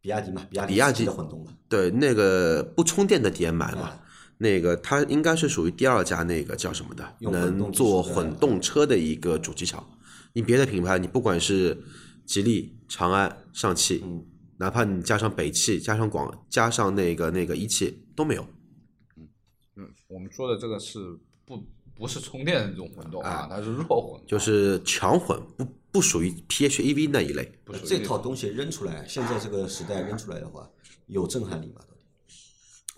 [0.00, 1.56] 比亚迪嘛，比亚比亚迪自己的混动嘛。
[1.68, 4.04] 对那个不充电的 DMI 嘛啊，
[4.38, 9.88] 那个它应该是属于第二家那个叫什么的，能做混动车的一个主机厂。
[10.34, 11.82] 你别的品牌，你不管是
[12.26, 14.26] 吉利、长安、上汽，嗯
[14.58, 18.46] 哪怕你加上北汽、加上广、加上那个那个一汽都没有。
[19.76, 21.58] 嗯，我们说的这个是不
[22.02, 27.48] 不是充电的这种混动啊，它是弱混，就是强混，不不属于 PHEV 那一类。
[27.62, 30.68] 不属于这套东西扔出来，现在这个时代扔出来的话，
[31.06, 31.74] 有震撼力吗？
[31.78, 32.02] 到底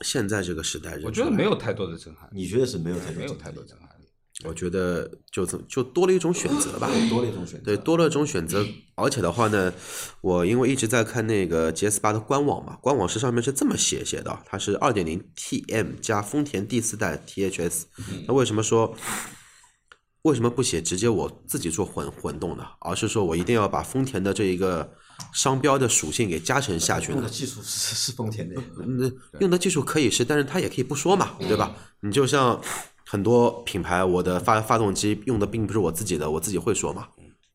[0.00, 3.93] 现在这个时代，我觉得没有太多的震撼，你觉得是没有太多没有震撼力太多震撼力。
[4.44, 6.90] 我觉得就这就多了一种选择吧。
[7.08, 7.64] 多了一种选择。
[7.64, 8.66] 对，多了一种选择，
[8.96, 9.72] 而且的话呢，
[10.20, 17.82] 我因为一直在看那个 GS 八的官网嘛，官网是上面是这么写写的，它是二点零 TM 加丰田第四代 THS。
[18.26, 18.96] 那为什么说
[20.22, 22.64] 为什么不写直接我自己做混混动呢？
[22.80, 24.92] 而是说我一定要把丰田的这一个
[25.32, 27.30] 商标的属性给加成下去呢用的？
[27.30, 31.76] 技术是是丰田的，那，用的技术可以是，但是它也可以不说嘛，对吧？
[32.00, 32.60] 你就像
[33.14, 37.06] 很多品牌，我的发发动机用的并不是我自己的，我自己会说嘛，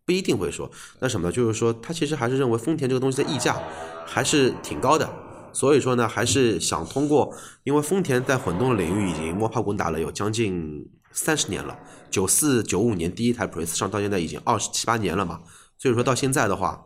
[0.05, 0.71] 不一定会说。
[1.01, 1.33] 那什么呢？
[1.33, 3.61] 就是说，他其实还是认为丰田这个东西的溢价
[4.05, 5.13] 还是挺高的，
[5.51, 11.77] 所以说呢，还是想通过，因为丰田在混动领域已经摸爬滚打了有将近三十年了，
[12.09, 15.41] 九四九五年第一台 Prius 上到现在已经二十七八年了嘛，
[15.77, 16.85] 所以说到现在的话，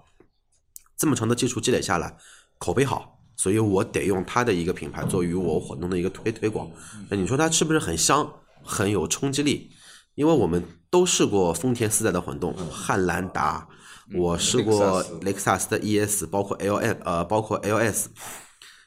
[0.98, 2.18] 这么长的技术积累下来，
[2.58, 6.68] 口碑好，所以我得用它的一个品牌作为我混动的一个推推广。
[7.08, 8.28] 那你说它是不是很香，
[8.64, 9.70] 很有冲击力？
[10.16, 13.68] 因为我们都试过丰田四代的混动，汉兰达，
[14.16, 18.06] 我试过雷克萨斯的 ES，包括 LM 呃，包括 LS。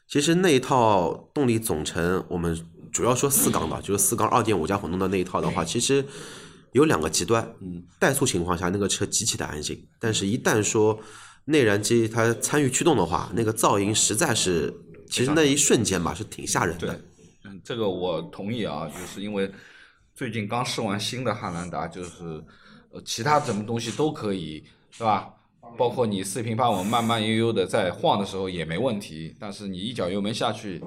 [0.08, 2.56] 其实那一套动力总成，我们
[2.92, 6.04] 主要说四缸的，就是四缸二点五加混动的那一套的话，其实
[6.70, 7.44] 有两个极端。
[7.60, 10.96] 嗯，怠速情况下那个车极其的安静，但是一旦说
[11.46, 14.72] 内燃机它参与驱动的话，那个噪音实在是，
[15.10, 17.15] 其实那一瞬间吧是挺吓人的。，嗯，
[17.66, 19.50] 这个我同意啊，就是因为
[20.14, 22.40] 最近刚试完新的汉兰达，就是
[22.90, 24.64] 呃其他什么东西都可以，
[24.96, 25.34] 对吧？
[25.76, 30.78] 包括你四平八稳、慢慢悠悠的在晃的时候也没问题，但是你一脚油门下去，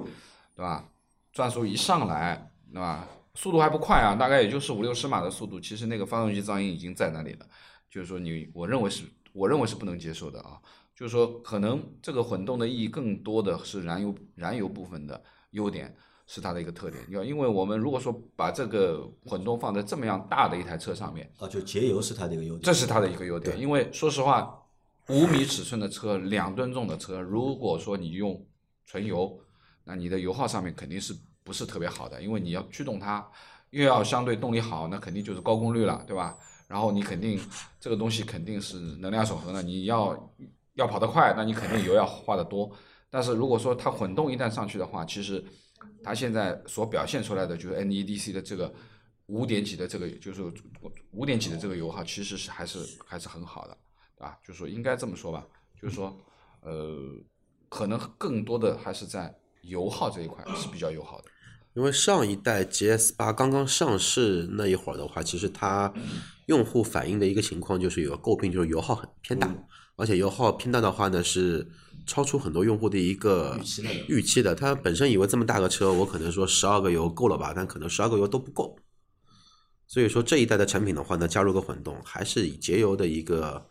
[0.56, 0.88] 对吧？
[1.34, 3.06] 转速一上来，对吧？
[3.34, 7.46] 速度还不快啊，大概也就是五六十码的速度，其实那个发动机噪音已经在那里了。
[7.90, 10.58] 就是说你，我认为是，我认为是不能接受的啊。
[10.96, 15.94] 就是说，可能这个混动的意义更多的是燃油燃油部分的优点
[16.32, 17.04] 是它的一个特点。
[17.08, 22.62] 要因为我们如果说把这个混动放在这么样大的一台车上面，啊，就节油是它的一个优点。
[22.62, 23.58] 这是它的一个优点。
[23.58, 24.62] 因为说实话，
[25.08, 28.40] 五米尺寸的车，两吨重的车，如果说你用
[28.86, 29.36] 纯油，
[29.82, 31.12] 那你的油耗上面肯定是
[31.42, 33.28] 不是特别好的，因为你要驱动它，
[33.70, 36.36] 又要相对动力好，那肯定就是高功率了，对吧？
[36.68, 37.40] 然后你肯定
[37.80, 40.30] 这个东西肯定是能量守恒的，你要
[40.74, 42.70] 要跑得快，那你肯定油要花得多。
[43.10, 45.44] 但是如果说它混动一旦上去的话，其实
[46.02, 48.72] 它现在所表现出来的就是 NEDC 的这个
[49.26, 50.42] 五点几的这个，就是
[51.12, 53.76] 五点几的这个油耗，其实是还是还是很好的，
[54.16, 54.38] 对吧？
[54.44, 55.46] 就是说应该这么说吧，
[55.80, 56.16] 就是说，
[56.62, 56.98] 呃，
[57.68, 61.24] 可能更多的还是在油耗这一块是比较友好的。
[61.74, 65.92] 因为上一代 GS 八刚刚上市那一会儿的话，其实它
[66.46, 69.48] 用户反映的一个情况就是有个诟病，就是油耗很偏大，
[69.94, 71.70] 而且油耗偏大的话呢是
[72.10, 74.52] 超出很多用户的一个预期的预期的。
[74.52, 78.76] 他本身以为这么大个车，我可能说十二个油够了吧，但可能十二个油都不够。
[79.86, 83.64] 所以说这一代的产品的话呢，加入个混动，还是以节油的一个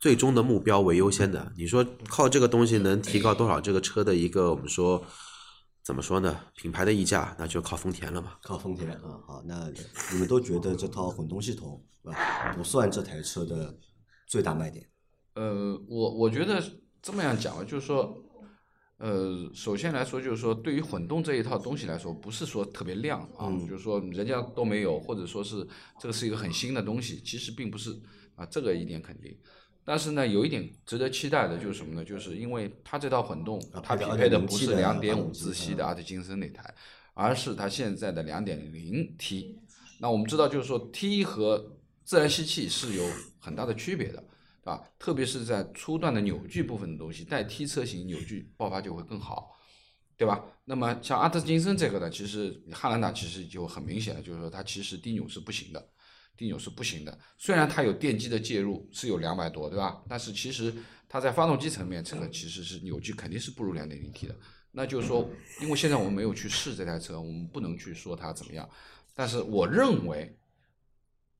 [0.00, 1.52] 最终的目标为优先的。
[1.54, 5.04] 你说靠这个东西能提高多少这个车的一个我们说
[5.84, 6.40] 怎么说呢？
[6.56, 8.32] 品牌的溢价，那就靠丰田了嘛。
[8.42, 9.70] 靠丰田啊，好，那
[10.12, 11.84] 你们都觉得这套混动系统
[12.56, 13.76] 不算这台车的
[14.26, 14.88] 最大卖点？
[15.34, 16.62] 呃，我我觉得
[17.02, 18.16] 这么样讲吧，就是说，
[18.98, 25.66] 呃，首先来说，就是说，对于混动这一套东西来说，不是说特别亮啊，就是说人家都没有，或者说是
[25.98, 27.90] 这个是一个很新的东西，其实并不是
[28.36, 29.36] 啊，这个一点肯定。
[29.84, 32.04] 但是呢，有一点值得期待的就是什么呢？
[32.04, 36.72] 就是因为它这套混动，它匹配的不是两点五自吸的阿特金森那台，
[37.14, 39.58] 而是它现在的两点零 T。
[39.98, 43.04] 那我们知道，就是说 T 和自然吸气是有
[43.40, 44.22] 很大的区别的，
[44.62, 44.82] 对吧？
[44.98, 49.50] 特别是在初段的扭矩部分的东西，带 T 车型扭矩爆发就会更好，
[50.16, 50.44] 对吧？
[50.64, 55.88] 那么像阿特金森这个呢，其实汉兰达其实就很明显的，就是说它其实低扭是不行的。
[56.34, 60.02] 低扭是不行的，虽然它有电机的介入是有两百多，对吧？
[60.08, 60.72] 但是其实
[61.06, 64.34] 它在发动机层面，这个其实是扭矩肯定是不如两点零 T 的。
[64.70, 65.28] 那就是说，
[65.60, 68.68] 因为现在我们没有去试这台车，我们不能去说它怎么样。
[69.14, 70.34] 但是我认为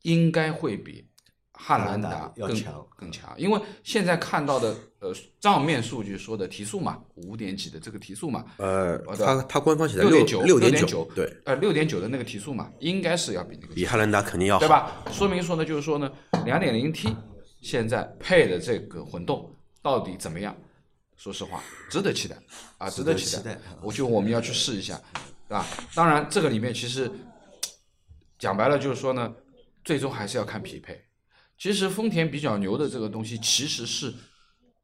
[0.03, 1.09] 应该会比
[1.53, 14.69] 汉兰达要更强更强，因为现在看到的呃账面数据说的提速嘛，五点几的这个提速嘛，呃，它它官方写的六点九六点点九，对，呃六点九的那个提速嘛，应该是要比那个比汉兰达肯定要好，对？
[14.69, 14.93] 吧？
[15.13, 16.11] 说明说呢，就是说呢，
[16.45, 17.15] 两点零 T
[17.61, 20.57] 现在配的这个混动到底怎么样？
[21.17, 22.37] 说实话，值得期待
[22.79, 25.01] 啊，值得期值得期待我觉得我们要去试一下，
[25.49, 25.65] 对吧？
[25.95, 27.09] 当然，这个里面其实
[28.39, 29.33] 讲白了就是说呢，
[29.85, 31.01] 最终还是要看匹配。
[31.63, 34.13] 其实丰田比较牛的这个东西，其实是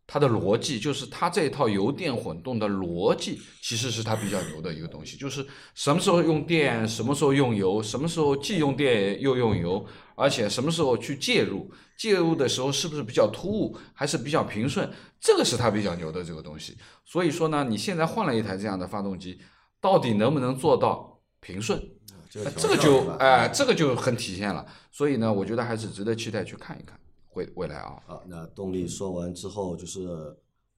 [0.06, 14.88] 它的逻辑，就是它这套油电混动的逻辑，其实是它比较牛的一个东西，就是什么时候用电，什么时候用油，什么时候既用电又用油，而且什么时候去介入，介入的时候是不是比较突兀，还是比较平顺，
[15.20, 16.78] 这个是它比较牛的这个东西。
[17.04, 19.40] 所以说呢，你现在换了一台这样的发动机，
[19.80, 21.97] 到底能不能做到平顺？
[22.30, 24.64] 这个就哎、这个就很体现了。
[24.90, 26.98] 所以呢，我觉得还是值得期待去看一看
[27.34, 27.96] 未未来啊。
[28.06, 30.00] 好，那动力说完之后，就是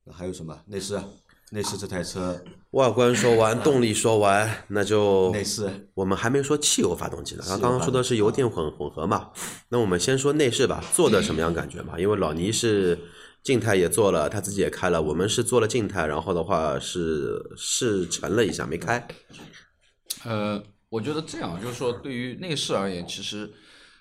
[0.05, 0.95] 那还有什么内饰？
[0.95, 1.05] 啊
[1.53, 9.33] 内饰这台车外观说完，动力说完，那就内饰我们还没说汽油发动机呢，汽油刚刚说的是油电混混合嘛。
[9.69, 11.99] 那我们先说内饰吧，做的什么样感觉嘛？
[11.99, 12.97] 因为老倪是
[13.43, 19.05] 静态也做了，他自己也开了，我们是做了静态，然后的话是试乘了一下，没开。
[20.23, 23.51] 呃，我觉得这样就是说，对于内饰而言，其实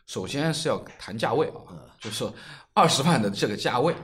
[0.08, 2.34] 首先是要谈价位啊，就是说
[2.74, 3.96] 二十万的这个价位。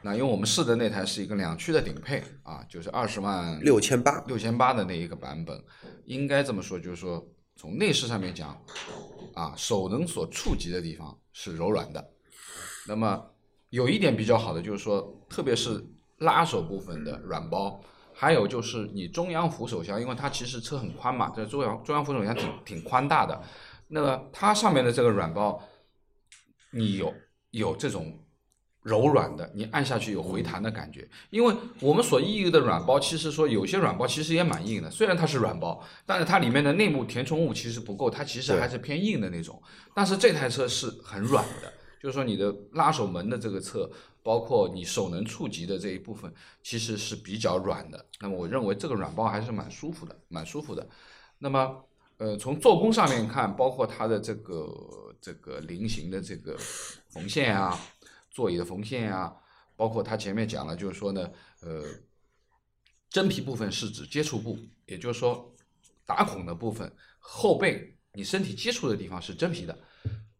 [0.00, 5.62] 那因为我们试的那台是一个两驱的顶配啊，就是二十万六千八，六千八的那一个版本，
[6.06, 7.22] 应该这么说，就是说
[7.56, 8.58] 从内饰上面讲，
[9.34, 12.10] 啊，手能所触及的地方是柔软的。
[12.86, 13.22] 那么
[13.68, 15.84] 有一点比较好的就是说，特别是
[16.18, 17.82] 拉手部分的软包，
[18.20, 23.40] 还有就是你中央扶手箱，因为它其实车很宽嘛，这中央中央扶手箱挺挺宽大的，
[23.88, 25.58] 那么它上面的这个软包，
[26.70, 27.14] 你有
[27.50, 28.22] 有这种
[28.82, 31.08] 柔软的，你按下去有回弹的感觉。
[31.30, 39.58] 因为我们所意义的软包，其实说有些软包其实也蛮硬的，虽然它是软包，但是它里面的内部填充物其实不够，它其实还是偏硬的那种。
[39.94, 43.90] 但是这台车是很软的，就是说你的拉手门的这个侧，
[44.22, 48.06] 包括你手能触及的这一部分，其实是比较软的。
[48.20, 50.88] 那么我认为这个软包还是蛮舒服的，蛮舒服的。
[51.38, 51.84] 那么
[52.18, 56.54] 呃，从做工上面看，包括它的这个这个菱形的这个
[57.08, 57.78] 缝线啊，
[58.30, 59.34] 座椅的缝线啊，
[59.74, 61.30] 包括它前面讲了，就是说呢，
[61.62, 61.82] 呃，
[63.08, 65.54] 真皮部分是指接触部，也就是说
[66.04, 69.78] 打孔的部分，后背你身体接触的地方是真皮的，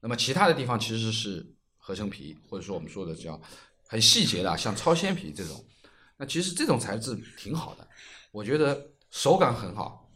[0.00, 3.40] 那么其他的地方其实是合成皮，或者说我们说的叫
[3.88, 5.64] 很细节的，像超纤皮这种。
[6.16, 7.88] 那其实这种材质挺好的，
[8.30, 10.08] 我觉得手感很好，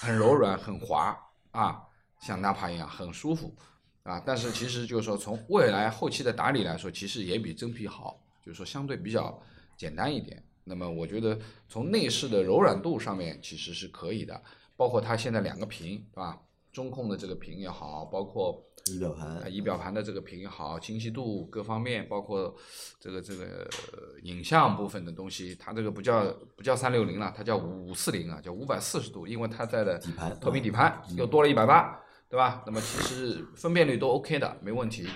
[0.00, 1.16] 很柔软，很滑
[1.52, 1.80] 啊，
[2.20, 3.56] 像纳帕一样很舒服
[4.02, 4.20] 啊。
[4.26, 9.40] 但是其实就是说，从未来后期的打理来说，其实也比真皮好，就是说相对比较
[9.76, 10.42] 简单一点。
[10.64, 14.42] 那么我觉得从内饰的柔软度上面其实是可以的，
[14.76, 16.40] 包括它现在两个屏，对吧？
[16.74, 22.54] 中控的这个屏也好，包括仪表盘呃仪表盘的这个屏也好，清晰度各方面，包括
[22.98, 23.44] 这个这个
[23.92, 26.24] 呃影像部分的东西，它这个不叫
[26.56, 32.64] 不叫三六零了，它叫五四零啊，叫五百四十度，因为它在的底盘投屏底盘又多了一百八，对吧？
[32.66, 35.06] 那么其实分辨率都 OK 的，没问题。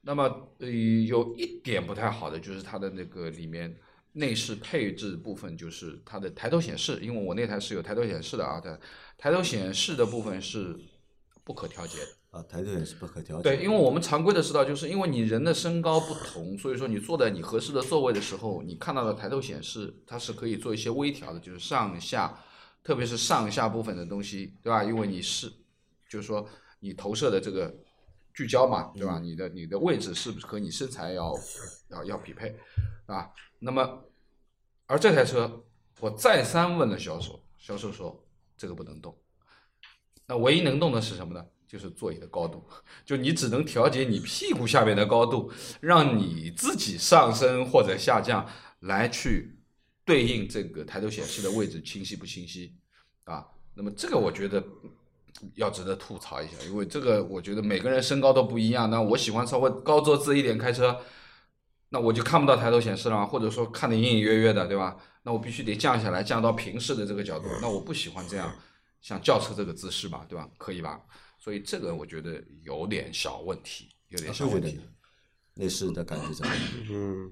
[0.00, 0.24] 那么
[0.58, 3.76] 呃有一点不太好的就是它的那个里面
[4.14, 8.76] 内饰配置部分，就是它的抬头显示，因为我那台是有抬头显示的啊，它
[9.16, 10.76] 抬头显示的部分是
[11.44, 12.06] 不可调节的。
[12.30, 13.42] 啊，抬头也是不可调节。
[13.42, 22.42] 对，因为我们常规的知道，就是因为你人的身高不同，所以说你坐在你合适的座位的时候，你看到的抬头显示，它是可以做一些微调的，就是上下，
[22.82, 24.82] 特别是上下部分的东西，对吧？
[24.82, 25.52] 因为你是，
[26.08, 26.48] 就是说
[26.80, 27.74] 你投射的这个
[28.32, 29.18] 聚焦嘛，对吧？
[29.18, 31.34] 你的你的位置是不是和你身材要
[31.90, 32.56] 要要匹配
[33.04, 33.30] 啊？
[33.58, 34.04] 那么，
[34.86, 35.62] 而这台车，
[36.00, 38.24] 我再三问了销售，销售说
[38.56, 39.14] 这个不能动。
[40.26, 41.44] 那唯一能动的是什么呢？
[41.66, 42.62] 就是座椅的高度，
[43.02, 48.46] 就你只能调节你屁股下面的高度，让你自己上升或者下降，
[48.80, 49.58] 来去
[50.04, 52.74] 对应这个抬头显示的位置清晰不清晰
[53.24, 53.46] 啊？
[53.74, 54.62] 那么这个我觉得
[55.54, 58.90] 要值得吐槽一下，因为这个我觉得每个人身高都不一样。
[58.90, 61.00] 那我喜欢稍微高坐姿一点开车，
[61.88, 64.94] 那我就看不到抬头显示了，或者说看得隐隐约约的，对吧？
[65.22, 67.46] 那我必须得降下来，降到平视的这个角度。
[67.62, 68.54] 那我不喜欢这样，
[69.02, 70.48] 像轿车这个姿势吧，对吧？
[70.56, 71.00] 可以吧？
[71.38, 74.80] 所以这个我觉得有点小问题，有点小问题。
[75.54, 76.64] 内饰的感觉怎么样？
[76.88, 77.30] 嗯，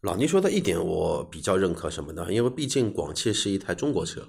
[0.00, 2.26] 老倪说的一点我比较认可什么呢？
[2.32, 4.26] 因为毕竟广汽是一台中国车，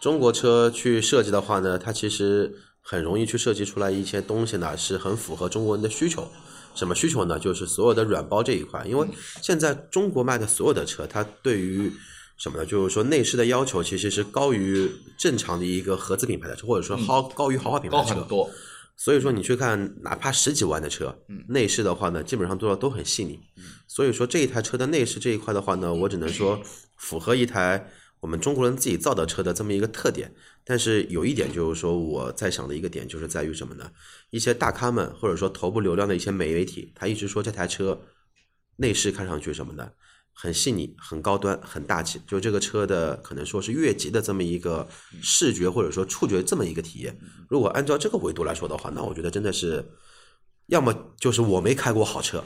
[0.00, 6.26] 中国车去设计的话呢，它其实很容易去设计出来一些东西呢，是很符合中国人的需求。
[6.74, 7.38] 什么需求呢？
[7.38, 9.08] 就是所有的软包这一块，因为
[9.42, 11.92] 现在中国卖的所有的车，它对于
[12.36, 12.66] 什么呢？
[12.66, 18.28] 就是说内饰的要求其实是高于正常的一个合资品牌的车，或者说豪高于豪华品牌的车高很。
[18.28, 18.50] 多，
[18.96, 23.40] 所以说你去看，哪怕十几万的车，嗯内饰的话呢，基本上做的都很细腻。
[23.86, 26.60] 所以说这一台车的内饰这一块的话呢，我只能说
[26.96, 30.34] 符合一台我们中国人自己造的车的这么一个特点。
[30.68, 33.90] 但是有一点就是说，我在想的一个点就是在于什么呢？
[34.30, 38.00] 一些大咖们或者说头部流量的一些媒体，他一直说这台车
[38.76, 39.88] 内饰看上去什么呢？
[40.38, 44.86] 很细腻、很高端、很大气，就这个车的可能说是越级的这么一个
[45.22, 47.18] 视觉或者说触觉这么一个体验。
[47.48, 49.82] 如果按照这个维度来说的话，那我觉得真的是，
[50.66, 52.44] 要么就是我没开过好车，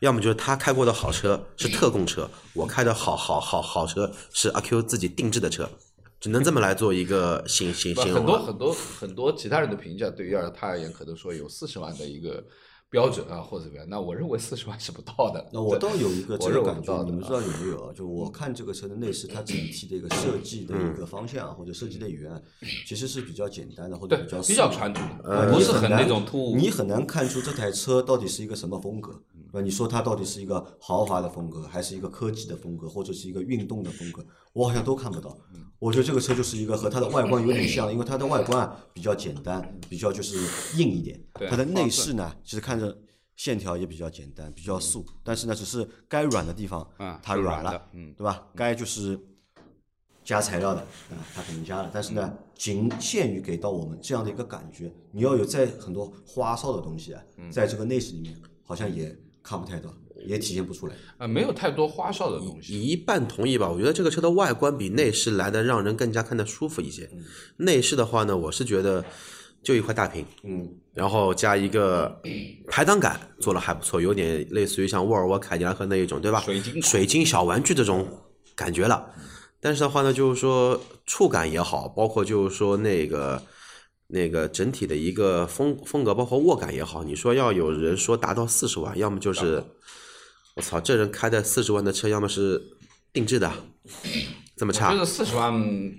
[0.00, 5.70] 要么就是他开过的好车是特供车，我开的好好好好车是阿 Q 自己定制的车，
[6.18, 8.18] 只能这么来做一个形形不形容。
[8.18, 12.44] 很多很多很多其他人的评价，对于而他而言，可能说有四十万的一个
[12.90, 13.86] 标准啊，或者怎么样。
[13.88, 15.46] 那我认为四十万是不到的。
[15.52, 17.92] 那我倒有一个这个感觉，你们知道有没有啊？
[17.94, 22.42] 就我看这个车的内饰，它整体的一个设计的一个方向或者设计的语言，
[22.86, 25.02] 其实是比较简单的，或者比较比较传统
[25.52, 26.56] 不是很难那种突兀。
[26.56, 29.20] 你很难看出这台车到底是一个什么风格。
[29.52, 34.24] 嗯呃，你说它到底是一个豪华的风格，还是一个科技的风格，或者是一个运动的风格？
[34.52, 35.36] 我好像都看不到。
[35.54, 40.36] 嗯我觉得这个车就是一个和它的外观有点像，因为它的外观啊比较简单，比较就是
[40.76, 41.22] 硬一点。
[41.48, 42.98] 它的内饰呢，其实看着
[43.36, 47.80] 线条也比较简单，比较素，但是呢，只是该软的地方嗯它软了
[48.16, 48.48] 对吧？
[48.56, 49.16] 该就是
[50.24, 54.92] 加材料的，啊，它肯定加了，但是呢，仅限于给到我们这样的一个感觉。
[55.12, 57.22] 你要有在很多花哨的东西啊，
[57.52, 59.92] 在这个内饰里面好像也看不太到。
[60.26, 60.96] 也体现不出来。
[61.18, 62.72] 呃，没有太多花哨的东西。
[62.78, 67.08] 一半同意吧，我觉得这个车的外观比内饰来的让人更加看得舒服一些。
[67.58, 69.02] 内饰的话呢，我是觉得
[69.62, 72.20] 就一块大屏，嗯，然后加一个
[72.66, 76.40] 排档杆做的还不错，有点类似于像沃尔沃、凯迪拉克那一种，对吧？
[76.40, 78.04] 水晶水晶小玩具这种
[78.56, 79.14] 感觉了。
[79.60, 83.40] 但是的话呢，就是说触感也好，包括就是说那个
[84.08, 89.62] 那个整体的一个风风格，包括握感也好，你说要有人说达到四十万，要么就是
[90.56, 92.58] 我操，这人开的四十万的车，要么是
[93.12, 93.52] 定制的，
[94.56, 94.98] 这么差我觉。
[94.98, 95.52] 得四十万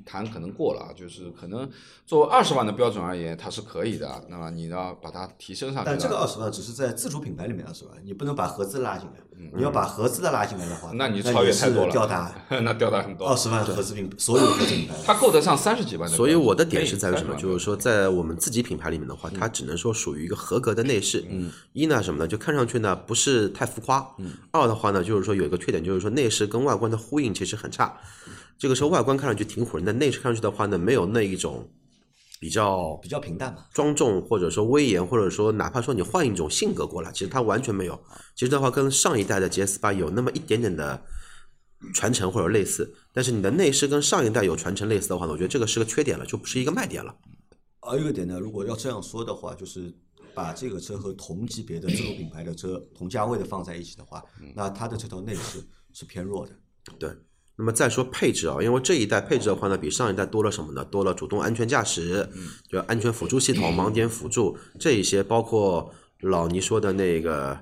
[0.04, 1.70] 谈可能过了，啊，就是可能
[2.08, 4.26] 作为二十万的标准而言，它是可以的。
[4.28, 5.86] 那么你要把它提升上去。
[5.86, 9.14] 但这个二十万只是在自主品牌里面二十万，你不能把合资拉进来。
[9.56, 12.30] 你要把合资的拉进来的话，嗯那你超越太多了，吊打
[12.62, 13.36] 那吊打很多二。
[13.38, 14.94] 十万合资品所有的合资品牌。
[15.06, 16.16] 它够得上三十几万的。
[16.18, 17.34] 所以我的点是在于什么？
[17.36, 21.24] 就是说，在我们自己品牌里面的话，它只能说属于一个合格的内饰。
[21.30, 22.28] 嗯，一呢什么呢？
[22.28, 24.06] 就看上去呢不是太浮夸。
[24.18, 24.32] 嗯。
[24.52, 27.96] 二的话呢，就是说有一个缺点，就是说内饰跟外观的呼应其实很差。
[28.58, 31.66] 这个时候外观看上去挺唬人的，内饰看上去的话呢，没有那一种
[32.40, 38.02] 比较比较平淡嘛，庄重，或者说威严，或者说哪怕说你换一种性格过来，其实它完全没有。
[38.34, 41.04] 其实的话，跟上一代的 GS 八有那么一点点的
[41.94, 47.14] 传承或者类似，但是你的内饰跟上一代有传承类似的话呢，我觉得这个是个缺点了，就不是一个卖点了。
[47.82, 49.94] 还有一个点呢，如果要这样说的话，就是
[50.34, 54.24] 把这个车和同级别的自主品牌的车同价位的放在一起的话，
[54.56, 55.62] 那它的这套内饰
[55.92, 56.54] 是偏弱的。
[56.98, 57.10] 对，
[57.60, 60.86] 那么再说配置啊，因为这一代配置的话呢，比上一代多了什么呢？
[60.86, 62.26] 多了主动安全驾驶，
[62.70, 67.60] 就安全辅助系统、盲点辅助这一些，包括老倪说的那个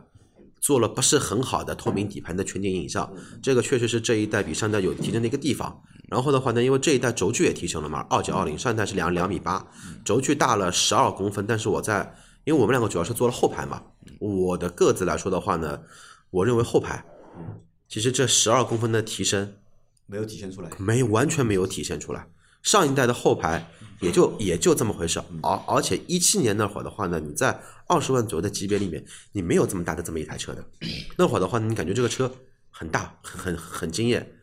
[0.62, 5.82] 做了不是很好的透明底盘的全景影像，这个确实是这一代比上一代有提升的一个地方。
[6.10, 9.66] 然后的话呢，因为这一代轴距也提升了嘛，二九二零，上一代是两两米八，
[10.06, 13.82] 轴距大了十二公分，但是我在因为我们两个主要是做了后排嘛，
[14.20, 15.82] 我的个子来说的话呢，
[16.30, 17.04] 我认为后排
[17.90, 19.56] 其实这十二公分的提升
[20.08, 20.72] 没有体现出来。
[20.80, 22.28] 没完全没有体现出来。
[22.64, 23.66] 上一代的后排
[24.02, 30.66] 也就也就这么回事，而而且一七年那会儿的话呢，你在二十万左右的级别里面，你没有这么大的这么一台车的。
[31.18, 32.30] 那会儿的话，你感觉这个车
[32.70, 34.36] 很大，很很很惊艳，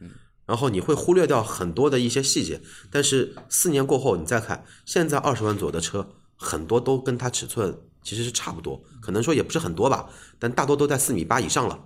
[0.47, 2.61] 然后你会忽略掉很多的一些细节。
[2.91, 10.09] 但是四年过后，你再看现在二十万左右的车，很多都跟它尺寸其实是差不多，可能说也不是很多吧，
[10.39, 11.79] 但大多都在四米八以上了。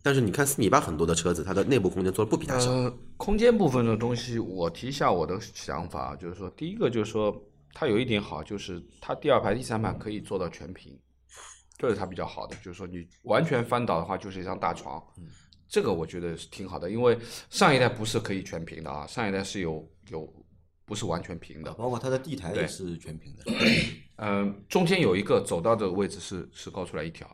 [0.00, 2.70] 嗯，但是你看四米八很多的车子，它的内部空间做的不比它小。
[2.70, 7.34] 呃，空间部分的东西，我提一下我的想法，就是说，第一个就是说，
[7.74, 10.98] 它有一点好，就是它第二排、第三排可以做到全屏，
[11.76, 12.56] 这是它比较好的。
[12.56, 15.02] 就是说，你完全翻倒的话，就是一张大床，
[15.68, 20.28] 这个我觉得是挺好的，因为上一代不是可以全屏的啊，上一代是有有
[20.84, 23.44] 不是完全平的，包括它的地台也是全平的。
[24.16, 27.24] 嗯，中间有一个走道的位置是是高出来一条，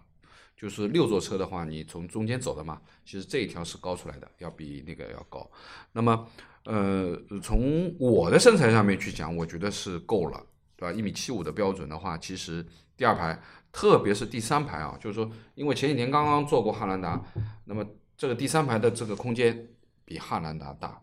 [0.57, 5.49] 就是六座车的话，你从中间走的嘛，其实这一条是高出来的，要比那个要高。
[5.93, 6.27] 那么，
[6.65, 10.43] 呃，从我的身材上面去讲，我觉得是够了，
[10.75, 10.93] 对吧？
[10.93, 12.65] 一米七五的标准的话，其实
[12.97, 13.39] 第二排，
[13.71, 17.23] 特别是第三排啊，就是说，因为前几天刚刚做过汉兰达，
[17.67, 17.87] 那么
[18.17, 19.69] 这个第三排的这个空间
[20.07, 21.03] 比汉兰达大，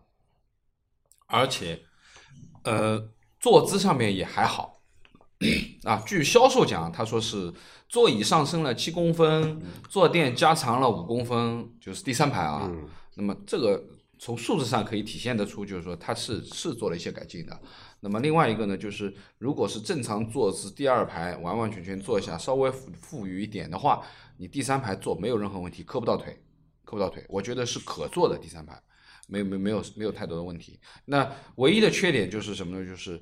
[1.26, 1.80] 而且，
[2.64, 4.73] 呃，坐姿上面也还好。
[5.84, 7.52] 啊，据销售讲，他说是
[7.88, 12.70] 座椅上升了七公分，坐垫加长了五公分，就是第三排啊。
[13.14, 13.82] 那么这个
[14.18, 17.60] 从数字上可以体现得出，就是说它是是做了一些改进的。
[18.00, 24.02] 那么另外一个呢，就是如果是正常坐姿，第二排完完全全坐下，稍微富富裕一点的话，
[24.36, 26.38] 你第三排坐没有任何问题，磕不到腿，
[26.84, 28.80] 磕不到腿，我觉得是可坐的第三排，
[29.26, 30.78] 没没有没有没有太多的问题。
[31.04, 32.86] 那唯一的缺点就是什么呢？
[32.86, 33.20] 就是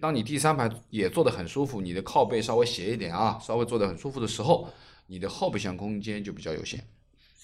[0.00, 4.68] 当你第三排也坐得很舒服，你的靠背稍微斜一点啊，稍微坐得很舒服的时候，
[5.06, 6.84] 你的后备箱空间就比较有限。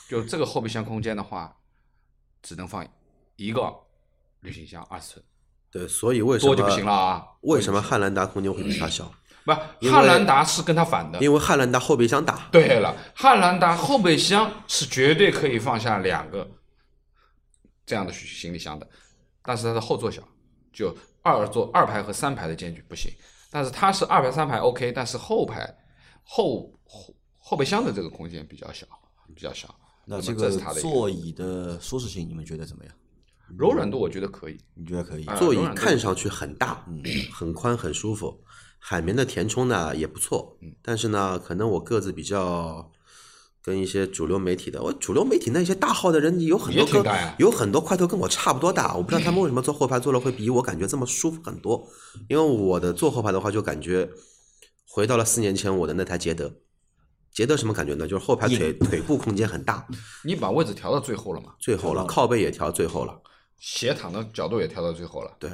[0.09, 1.55] 就这个后备箱空间的话，
[2.43, 2.87] 只能放
[3.37, 3.73] 一个
[4.41, 5.25] 旅行箱二十寸，
[5.71, 7.27] 对，所以为什么多就不行了啊。
[7.43, 9.13] 为什么汉兰达空间会比它小？
[9.45, 9.53] 不，
[9.91, 11.21] 汉兰达是跟它反的。
[11.21, 16.49] 因为汉兰达后备箱大，对了，汉兰达后备箱是绝对可以放下两个
[17.85, 18.89] 这样的行李箱的，
[19.43, 20.23] 但是它的后座小，
[20.73, 20.97] 就
[21.27, 23.11] 二座二排和三排的间距不行。
[23.51, 25.67] 但是它是二排三排 OK，但是后排
[26.23, 28.87] 后后后备箱的这个空间比较小，
[29.35, 29.75] 比较小。
[30.05, 30.51] 那这个
[30.81, 32.95] 座椅的舒适性，你们觉得怎么样？
[33.57, 34.59] 柔软度，我觉得可以。
[34.75, 35.25] 你觉得可以？
[35.27, 37.03] 啊座椅看上去很大，嗯
[37.33, 38.39] 很宽，很舒服。
[38.79, 42.89] 海绵的填充呢也不错，嗯但是呢，可能我个子比较
[43.67, 47.05] 跟一些主流媒体的，我主流媒体那些大号的人有很多跟
[47.39, 51.85] 有很多块头跟我差不多大，我不知道他们为什么坐后排坐了会比我感觉这么舒服很多。
[52.29, 54.09] 因为我的坐后排的话，就感觉
[54.89, 56.55] 回到了四年前我的那台捷德，
[57.33, 58.07] 捷德什么感觉呢？
[58.07, 59.85] 就是后排腿腿部空间很大，
[60.23, 63.21] 你把位置调到最后了嘛，最后了，靠背也调最后了。
[63.59, 65.37] 斜躺的角度也调到最后了。
[65.41, 65.51] 对，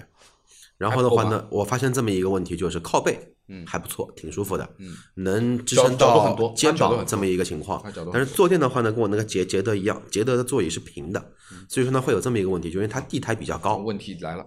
[0.76, 3.66] 然后的话呢，我发现这么一个问题，就是靠背，嗯。
[3.66, 7.82] 还不错，挺舒服的，嗯，能支撑到肩膀这么一个情况。
[8.12, 11.20] 但是坐垫的话呢，跟我那个捷捷德一样，捷德的座椅是平的，
[11.52, 11.66] 嗯。
[11.68, 14.46] 所以说呢会有这么一个问题，就因为它地台比较高，问题来了，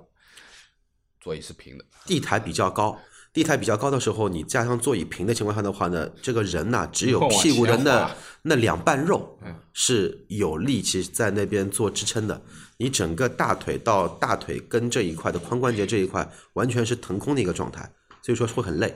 [1.20, 2.98] 座椅是平的，地台比较高，
[3.34, 8.10] 地台比较高的时候，你加上座椅平的情况下的话呢，这个人呐、只有屁股的那
[8.42, 9.54] 那两半肉嗯。
[9.78, 12.42] 是有力气在那边做支撑的，
[12.78, 17.92] 你整个大腿到大腿根这一块的髋关节这一块完全是腾空的一个状态，
[18.26, 18.88] 所以说会很累。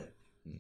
[0.46, 0.54] 嗯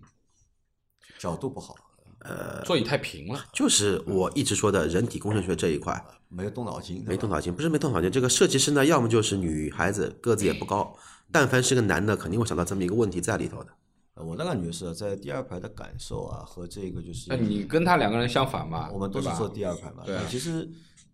[1.17, 1.76] 角度不好，
[2.20, 3.43] 呃座椅太平了。
[3.51, 10.95] 就是我一直说的人体工程学这一块没有动脑筋，没动脑筋，不是没动脑筋，这个设计师呢，要么就是女孩子个子也不高，
[11.32, 13.72] 但凡是个男的，肯定会想到这么一个问题在里头的。
[14.13, 18.89] 呃我的感觉是在第二排的感受啊，和这个就是那你跟他两个人相反嘛？
[18.91, 20.03] 我们都是坐第二排嘛。
[20.05, 20.70] 对啊其实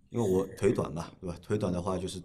[0.10, 1.36] 因为我腿短嘛，对吧？
[1.42, 2.22] 腿短的话就是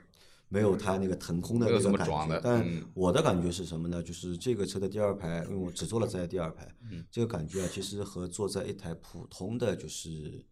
[0.50, 2.40] 没有它那个腾空的那个感觉的。
[2.44, 4.02] 但嗯我的感觉是什么呢？
[4.02, 10.44] 就是这个车的第二排，因为我只坐了在第二排，嗯这个感觉啊，其实和坐在一台普通的就是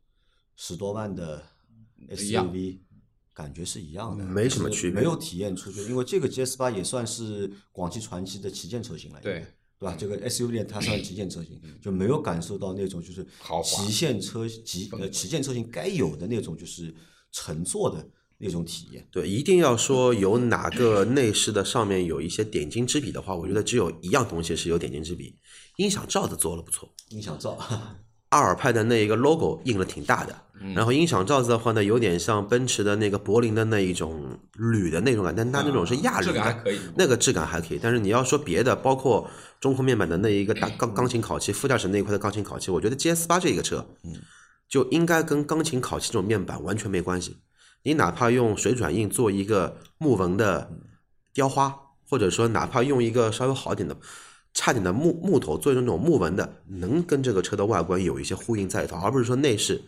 [0.56, 1.42] 十多万的
[2.08, 2.78] SUV。
[3.34, 5.80] 感觉是一样的，没什么区别没有体验出去。
[5.82, 9.46] 因为这个 GS 八也算是广汽传祺的旗舰车型了，对，
[9.78, 9.94] 对吧？
[9.96, 16.92] 这个 SUV 里它算旗舰车型，就没有感受到那种就是豪华旗舰车旗呃旗舰车型该有的那种就是
[17.30, 18.04] 乘坐的
[18.38, 19.06] 那种体验。
[19.10, 25.34] 对，一定要说有哪个内饰的上面有一些点睛之笔的话，我觉得只有一样东西是有点睛之笔，
[25.76, 26.88] 音响罩子做的不错。
[27.10, 27.58] 音响罩，
[28.30, 30.38] 阿尔派的那一个 logo 印了挺大的，
[30.74, 37.80] 然后音响罩子的话呢，有点像奔驰的那个柏林的那一种铝的那种感，但它那种是亚铝的质感还可以，那个质感还可以。
[37.82, 39.30] 但是你要说别的，包括
[39.60, 44.12] 中控面板的那一个大钢钢琴烤漆，副驾驶那一块的钢琴烤漆，我觉得 GS 八这个车，嗯
[44.68, 47.38] 就应该跟钢琴烤漆这种面板完全没关系。
[47.82, 50.70] 你哪怕用水转印做一个木纹的
[51.32, 51.74] 雕花，
[52.08, 53.96] 或者说哪怕用一个稍微好点的、
[54.52, 59.82] 差点的木木头做一种那种木纹的，能跟这个车的外观有一些呼应在里头，而不是说内饰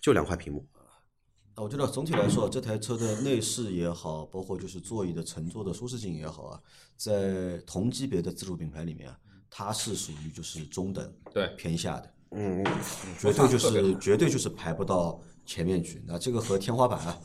[0.00, 0.66] 就两块屏幕。
[1.56, 6.60] 那我觉得总体来说，这台车的内饰也好，包括就是座椅的乘坐的舒适性也好啊，
[6.96, 9.16] 在同级别的自主品牌里面啊，
[9.48, 12.74] 它是属于就是中等对偏下的，嗯嗯，
[13.20, 16.02] 绝对就是绝对就是排不到前面去。
[16.06, 17.18] 那这个和天花板啊，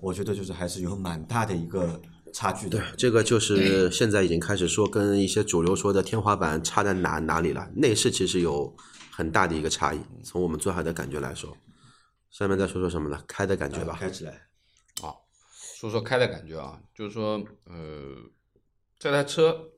[0.00, 2.00] 我觉得就是还是有蛮大的一个
[2.32, 2.82] 差距的。
[2.96, 8.74] 这个就是现在已经开始说跟一些主流说的天花板差在哪哪里了，内饰其实有
[9.10, 10.00] 很大的一个差异。
[10.22, 11.56] 从我们坐下的感觉来说，
[12.30, 13.22] 下面再说说什么呢？
[13.26, 13.96] 开的感觉吧。
[13.98, 14.48] 开起来，
[15.00, 15.26] 好，
[15.76, 18.16] 说说开的感觉啊，就是说，呃，
[18.98, 19.70] 这台车，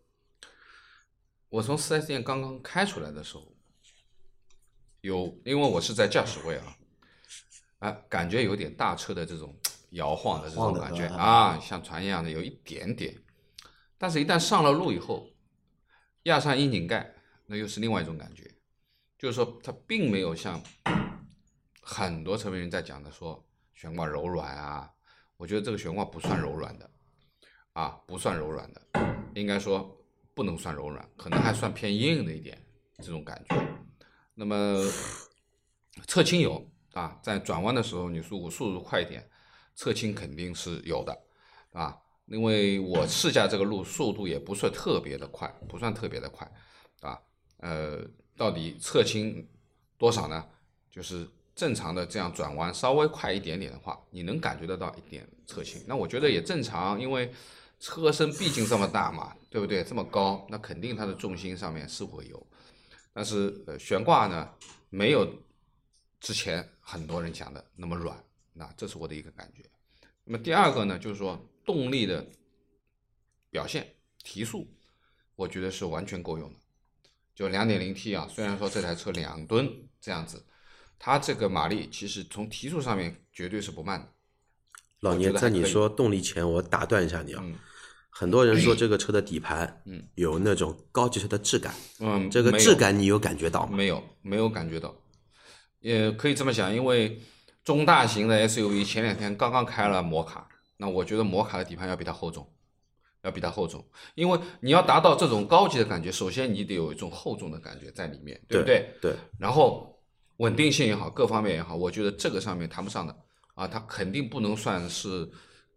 [1.48, 3.54] 我从 4S 店刚刚开出来的时候，
[5.00, 6.76] 有，因为我是在驾驶位啊，
[7.78, 9.56] 啊，感觉有点大车的这种
[9.90, 13.14] 摇晃的这种感觉啊啊，像船一样的有一点点，
[13.96, 15.28] 但是一旦上了路以后，
[16.24, 17.14] 压上窨井盖，
[17.46, 18.50] 那又是另外一种感觉，
[19.18, 20.60] 就是说它并没有像
[21.80, 23.42] 很多车评人在讲的说
[23.74, 24.90] 悬挂柔软啊，
[25.36, 26.90] 我觉得这个悬挂不算柔软的，
[27.72, 28.82] 啊，不算柔软的，
[29.34, 29.96] 应该说
[30.34, 32.60] 不能算柔软，可能还算偏硬的一点
[32.98, 33.56] 这种感觉。
[34.34, 34.84] 那么
[36.06, 39.24] 侧倾有啊，在转弯的时候，你如果速度快一点，
[39.76, 41.16] 侧倾肯定是有的
[41.72, 41.96] 啊。
[42.26, 46.50] 因为我试驾这个路速度也不算特别的快，不算特别的快
[47.00, 47.18] 啊。
[47.58, 48.04] 呃，
[48.36, 49.48] 到底侧倾
[49.96, 50.44] 多少呢？
[50.90, 55.80] 就是正常的这样转弯稍微快一点点的话，你能感觉得到一点侧倾。
[55.86, 57.32] 那我觉得也正常，因为
[57.78, 59.84] 车身毕竟这么大嘛，对不对？
[59.84, 62.46] 这么高，那肯定它的重心上面是会有。
[63.14, 64.48] 但是呃，悬挂呢
[64.90, 65.26] 没有
[66.20, 68.16] 之前很多人讲的那么软，
[68.54, 69.62] 那这是我的一个感觉。
[70.24, 72.26] 那么第二个呢，就是说动力的
[73.50, 73.86] 表现
[74.24, 74.66] 提速，
[75.36, 76.56] 我觉得是完全够用的。
[77.34, 79.70] 就 2.0T 啊，虽然说这台车两吨
[80.00, 80.42] 这样子，
[80.98, 84.08] 它这个马力其实从提速上面绝对是不慢的。
[85.00, 87.42] 老聂，在你说动力前，我打断一下你啊。
[87.44, 87.54] 嗯
[88.10, 93.76] 很多人说这个车的底盘，嗯，有那种高级车的质感，嗯，这个质感你有感觉到吗？
[93.76, 94.92] 没有，没有感觉到，
[95.80, 97.20] 也可以这么讲，因为
[97.64, 102.48] 中大型的 SUV 前两天刚刚开了摩卡，那我觉得摩卡的底盘要比它厚重，
[103.22, 108.90] 要比它厚重，因为你要达到这种高级的感觉，首先你得有一种厚重的感觉在里面，对不对？
[109.00, 109.96] 对，然后
[110.38, 113.14] 稳定性也好，各方面也好，我觉得这个上面谈不上的
[113.54, 115.28] 啊，它肯定不能算是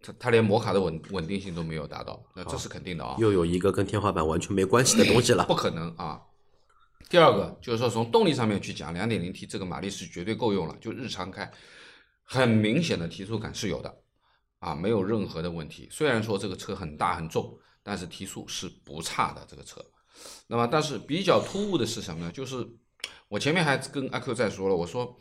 [0.02, 3.16] 它它连摩卡的稳稳定性都没有达到，那这是肯定的啊。
[3.20, 5.46] 又有一个跟天花板完全没关系的东西了。
[5.46, 6.22] 不可能啊。
[7.12, 11.52] 第二个就是说从动力上面去讲，2 0 T 这个马力是绝对够用了，就日常开，
[12.24, 13.94] 很明显的提速感是有的，
[14.60, 15.90] 啊，没有任何的问题。
[15.92, 19.86] 虽然说这个车很大很重，但是提速是不差的这个车。
[20.48, 22.32] 那么，但是比较突兀的是什么呢？
[22.32, 22.66] 就是
[23.28, 25.14] 我前面还跟阿 Q 在说了，我说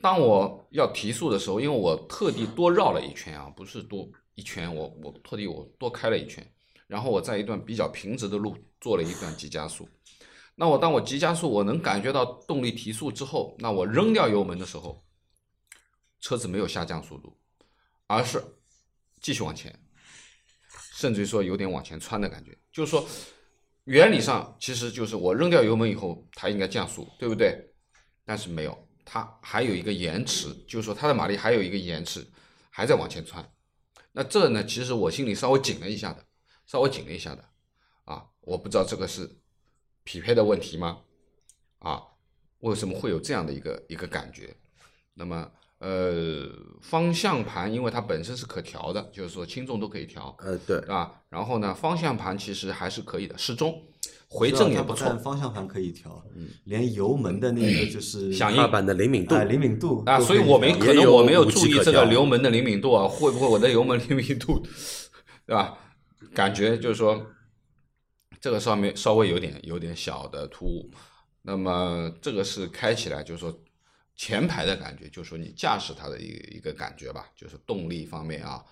[0.00, 6.44] 当我要提速的时候，因为我特地多绕了一圈啊，不是多一圈，我我特地我多开了一圈，
[6.88, 9.88] 然后我在一段比较平直的路做了一段急加速。
[10.54, 15.04] 那我当我急加速，我能感觉到动力提速之后，那我扔掉油门的时候，
[16.20, 17.36] 车子没有下降速度，
[18.06, 18.42] 而是
[19.20, 19.74] 继续往前，
[20.94, 23.06] 甚至于说有点往前窜的感觉，就是说。
[23.86, 27.54] 原理上其实就是我扔掉油门以后，它应该降速，对不对？
[28.24, 32.26] 但是没有，它还有一个延迟，就是说它的马力还有一个延迟，
[32.70, 33.46] 还在往前窜。
[34.10, 36.24] 那这呢，其实我心里稍微紧了一下的，
[36.64, 37.44] 稍微紧了一下的，
[38.06, 39.30] 啊，我不知道这个是
[40.04, 40.98] 匹配的问题吗？
[41.80, 42.02] 啊，
[42.60, 44.54] 为什么会有这样的一个一个感觉？
[45.14, 45.50] 那么。
[45.80, 46.48] 呃，
[46.80, 50.34] 方向盘因为它本身是可调的，就是说轻重都可以调。
[50.38, 53.82] 呃，对，啊，然后呢，方向盘其实还是可以的，适中，
[54.28, 55.14] 回正也不错。
[55.18, 56.24] 方向盘可以调，
[56.64, 64.64] 连油门的那个就是响应板的灵敏度，灵敏度啊，所以我没可能我没有注意这个油门的灵敏度啊，会不会我的油门灵敏度，
[65.44, 65.76] 对吧？
[66.32, 67.26] 感觉就是说
[68.44, 70.90] 这个上面稍微有点有点小的突兀，
[71.40, 73.58] 那么这个是开起来就是说。
[74.16, 78.64] 前排的感觉，就是说你驾驶它的一个一个感觉吧，就是动力方面啊，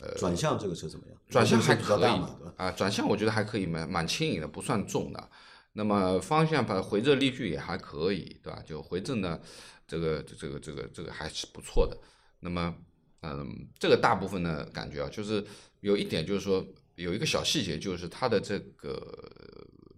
[0.00, 1.16] 呃，转向这个车怎么样？
[1.28, 5.30] 转向还可以嘛，啊，转向我觉得还可以，蛮蛮轻盈的，不算重的。
[5.74, 8.60] 那么方向盘回正力矩也还可以，对吧？
[8.66, 9.38] 就回正呢，
[9.86, 11.96] 这个这个这个这个还是不错的。
[12.40, 12.74] 那么，
[13.22, 15.46] 嗯，这个大部分的感觉啊，就是
[15.82, 16.66] 有一点就是说
[17.02, 19.16] 有一个小细节，就是它的这个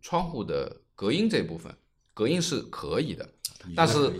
[0.00, 1.74] 窗户的隔音这部分，
[2.14, 3.28] 隔音是可以的。
[3.76, 4.10] 但是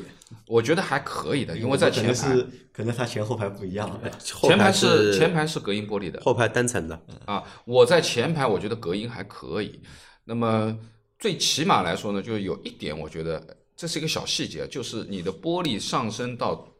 [0.47, 4.01] 我觉得还可以的，因为在前排，可能它前后排不一样。
[4.21, 7.43] 前排是前排是隔音玻璃的，后排单层的啊。
[7.65, 9.81] 我在前排，我觉得隔音还可以。
[10.25, 10.79] 那么
[11.19, 13.45] 最起码来说呢，就是有一点，我觉得
[13.77, 16.73] 这是一个小细节，就是你的玻璃上升到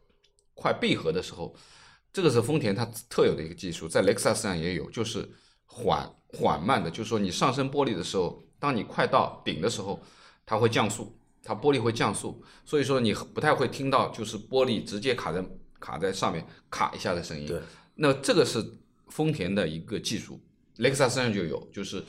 [0.53, 1.53] 快闭合的时候，
[2.13, 5.29] 这个是丰田它特有的一个技术，在雷克萨斯上也有，就是
[5.73, 9.99] 缓缓慢的，就是说你上升玻璃的时候，当你快到顶的时候，
[10.45, 11.17] 它会降速。
[11.45, 15.43] 它玻璃会降速，所以说你不太会听到就是玻璃直接卡在
[15.77, 17.45] 卡在上面卡一下的声音。
[17.45, 17.59] 对，
[17.95, 18.65] 那这个是
[19.09, 20.39] 丰田的一个技术，
[20.77, 22.01] 雷克萨斯上就有，就是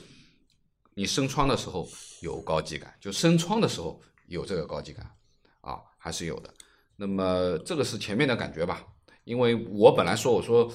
[0.93, 1.85] 你升窗的时候
[2.21, 5.05] 有高级感，就升窗的时候有这个高级感
[5.59, 6.49] 啊，还是有的。
[6.95, 8.85] 那么这个是前面的感觉吧，
[9.25, 10.71] 因为我本来说我说，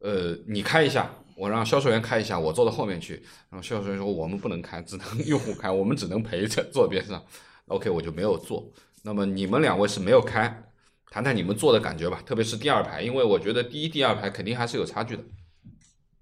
[0.00, 3.14] 呃，你开一下，我让销售员开一下，我坐到后面去，
[3.50, 7.22] 然后销售员说我们不能开，只能 用户开，我们只能陪着坐边上。
[7.66, 8.70] OK，我就没有坐。
[9.02, 10.64] 那么你们两位是没有开，
[11.10, 15.22] 谈谈你们坐的感觉吧，特别是第二排，因为我觉得第一、第二排肯定还是有差距的。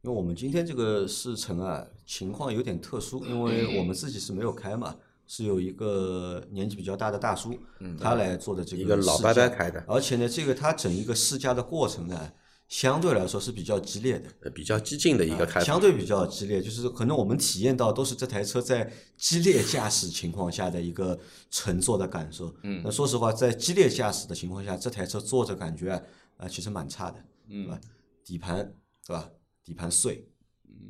[0.03, 4.97] 因为我们今天这个试乘啊，情况有点特殊，因为我们自己是没有开嘛，
[5.27, 7.59] 是有一个年纪比较大的大叔，
[8.01, 12.33] 他来做的这个一个老伯伯开的，而且呢，这个他整一个试驾的过程呢。
[12.71, 21.19] 相对来说是比较激烈的，比较激进的一个开相对比较激烈，就是可能我们体验到都是这台车在激烈驾驶情况下的一个
[21.51, 22.55] 乘坐的感受。
[22.63, 26.01] 嗯，那说实话，在激烈驾驶的情况下，这台车坐着感觉
[26.37, 27.81] 啊，其实蛮差的，嗯，对吧？
[28.25, 29.29] 底盘对吧？
[29.65, 30.25] 底盘碎，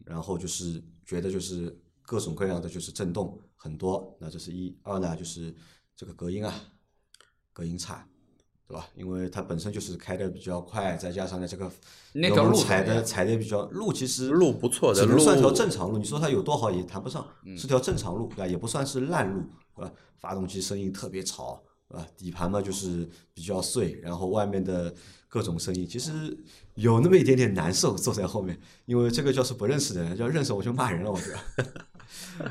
[0.04, 5.54] 然后就是觉得就是各种各样的就是震动很多，那这是一二呢，就是
[5.96, 6.54] 这个隔音啊，
[7.54, 8.06] 隔音差。
[8.70, 8.86] 对吧？
[8.94, 11.68] 因为它本身就是开的比较快，再加上呢这个
[12.12, 15.98] 那条路踩的踩的比较路，其实路不错的，只能算条正常路。
[15.98, 18.46] 你说它有多好也谈不上，是条正常路，对吧？
[18.46, 19.42] 也不算是烂路，
[19.74, 19.92] 对吧？
[20.20, 22.06] 发动机声音特别吵，对吧？
[22.16, 24.94] 底盘嘛就是比较碎，然后外面的
[25.28, 26.12] 各种声音，其实
[26.76, 27.96] 有那么一点点难受。
[27.96, 28.56] 坐在后面，
[28.86, 31.66] 因为这个要是不认识的人，要认识我就骂人了，我觉得。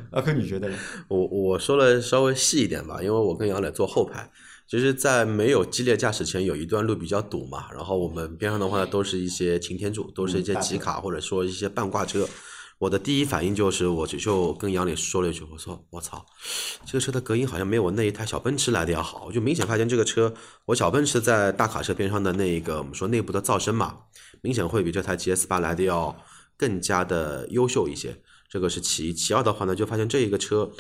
[0.11, 0.77] 阿坤，你觉得呢？
[1.07, 4.29] 我我说的稍微细一点吧，因为我跟杨磊坐后排。
[4.69, 12.29] 其实，在没有激烈驾驶前，有一段路比较堵嘛，然后我们边上的话都是一些擎天柱，都是一些集卡或者说一些半挂车。
[12.77, 16.23] 我的第一反应就是，我就就跟杨磊说了一句，我说我操，
[16.85, 19.25] 这个车的隔音好像没有我那一台小奔驰来的要好。
[19.25, 20.31] 我就明显发现这个车，
[20.65, 23.97] 我小奔驰在大卡车边上的那个我们说内部的噪声嘛，
[24.41, 26.15] 明显会比这台 GS 八来的要
[26.55, 28.15] 更加的优秀一些。
[28.47, 30.71] 这个是其一，其二的话呢，就发现这一个车。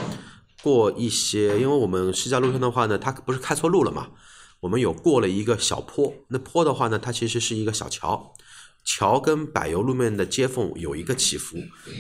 [0.61, 4.09] 过一些，因为我们试驾路线的话呢，它不是开错路了嘛？
[4.59, 8.33] 我们有过了一个小坡，那坡的话呢，它其实是一个小桥。
[8.85, 11.57] 桥跟柏油路面的接缝有一个起伏，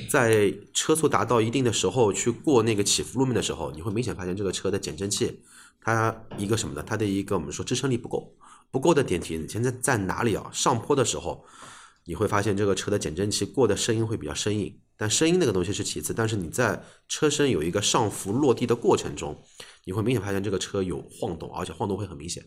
[0.09, 5.41] 在车速达到一定的时候去过那个起伏路面的时候，你会明显发现这个车的减震器，
[5.81, 6.83] 它一个什么呢？
[6.85, 8.33] 它的一个我们说支撑力不够，
[8.71, 10.49] 不够的点体现在在哪里啊？
[10.51, 11.45] 上坡的时候，
[12.05, 19.41] 你会发现这个车的减震器过的声音会比较生硬，但声音那个东西是其次，但是你在车身有一个上浮落地的过程中，
[19.85, 22.43] 你会明显发现这个车有晃动，而且晃动会很明显。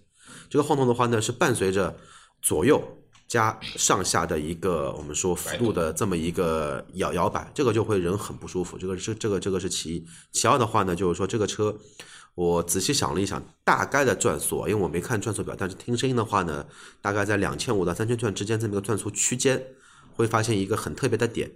[0.51, 1.97] 这个晃动的话呢，是伴随着
[2.43, 2.79] 左右
[3.27, 8.77] 加上下的一个我们说幅度的这么一个摇摇摆，这个就会人很不舒服。
[8.77, 11.75] 这个是这个这个是其一，其二的话呢，就是说这个车，
[12.35, 16.67] 我仔细想了一想，大概的转速，因为我没看转速表，但是听声音的话呢，
[17.01, 19.65] 大概在两千五到三千转之间这么一个转速区间，
[20.15, 21.51] 会发现一个很特别的点，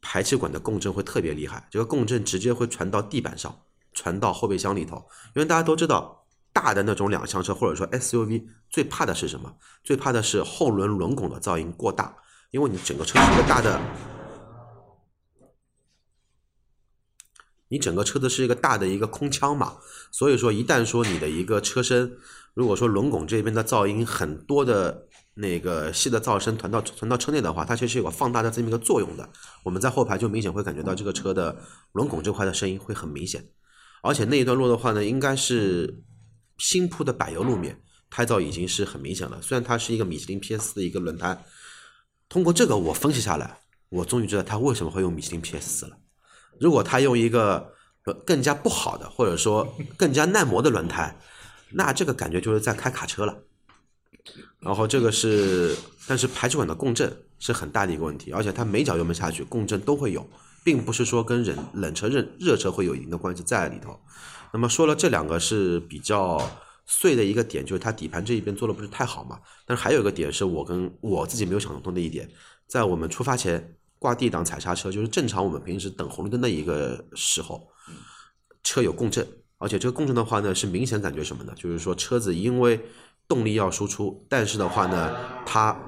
[0.00, 4.96] 排气管的共振会特别厉害，这个共振直接会传到地板上，传到后备箱里头，
[5.34, 6.16] 因为大家都知道。
[6.50, 9.54] 大的那种两厢车或者说 SUV 最怕的是什么？
[9.84, 12.16] 最怕的是后轮轮拱的噪音过大，
[12.50, 13.80] 因为你整个车是一个大的，
[17.68, 19.76] 你整个车子是一个大的一个空腔嘛，
[20.10, 22.18] 所以说一旦说你的一个车身，
[22.54, 25.06] 如果说轮拱这边的噪音很多的
[25.38, 29.28] 那个细的噪声传到传到车内的话，它其实有个放大的这么一个作用的。
[29.62, 31.56] 我们在后排就明显会感觉到这个车的
[31.92, 33.48] 轮拱这块的声音会很明显，
[34.02, 36.02] 而且那一段路的话呢，应该是。
[36.60, 37.80] 新铺的柏油路面
[38.10, 41.40] 胎噪已经是很明显了，虽然它是一个米其林 PS 的一个轮胎，
[42.28, 43.60] 通过这个我分析下来，
[43.90, 45.96] 我终于知道它为什么会用米其林 PS 四了。
[46.58, 47.72] 如果它用一个
[48.26, 51.16] 更加不好的或者说更加耐磨的轮胎，
[51.70, 53.44] 那这个感觉就是在开卡车了。
[54.60, 55.76] 然后这个是，
[56.06, 60.28] 但是排气管的共振是很大的一个问题，而且它每脚油门下去共振都会有，
[60.64, 63.98] 并不是说跟冷冷车热热车会有一定的关系在里头。
[64.52, 66.40] 那么说了，这两个是比较
[66.86, 69.38] 碎的一个点，就是它底盘这一边做的不是太好嘛。
[69.66, 72.28] 但是还有一个点是我跟我自己没有想通的一点，
[72.66, 77.68] 在我们出发前挂 D 档踩刹车，就是正常我们平时等红绿灯的一个时候，
[78.62, 79.26] 车有共振，
[79.58, 81.52] 而且这个共振的话呢，是明显感觉什么呢？
[81.54, 82.80] 就是说车子因为
[83.28, 85.14] 动力要输出，但是的话呢，
[85.46, 85.78] 它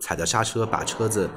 [0.00, 1.30] 踩着刹车把车子，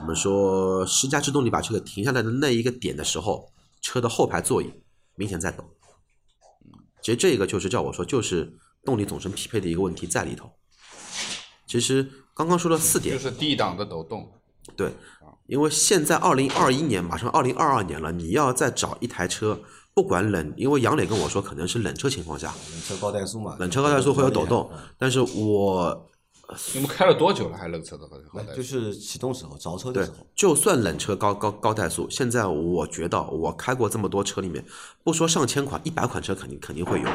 [0.00, 4.70] 我们说施加制动力把车子停下来的那一个点的时候，车的后排座椅。
[5.16, 5.62] 明显在抖，
[7.02, 10.50] 其实这个就是叫我说，就是动力总成匹配的一个问题在里头。
[11.66, 14.32] 其实刚刚说了四点，就是 D 档的抖动。
[14.74, 14.94] 对，
[15.46, 19.60] 因为现在二零二一年，马上二零二二年了，你要再找一台车，
[19.94, 26.06] 不管冷，因为杨磊跟我说，可能是冷车情况下，冷车高怠速嘛，冷车高怠速会有抖动，但是我。
[26.74, 27.56] 你们开了多久了？
[27.56, 28.56] 还冷车的？
[28.56, 30.26] 就是启动时候着车的时候。
[30.34, 34.64] 就算冷车高高高怠速，现在我觉得我开过这么多车里面，
[35.04, 37.08] 不说上千款，一百款车肯定肯定会有。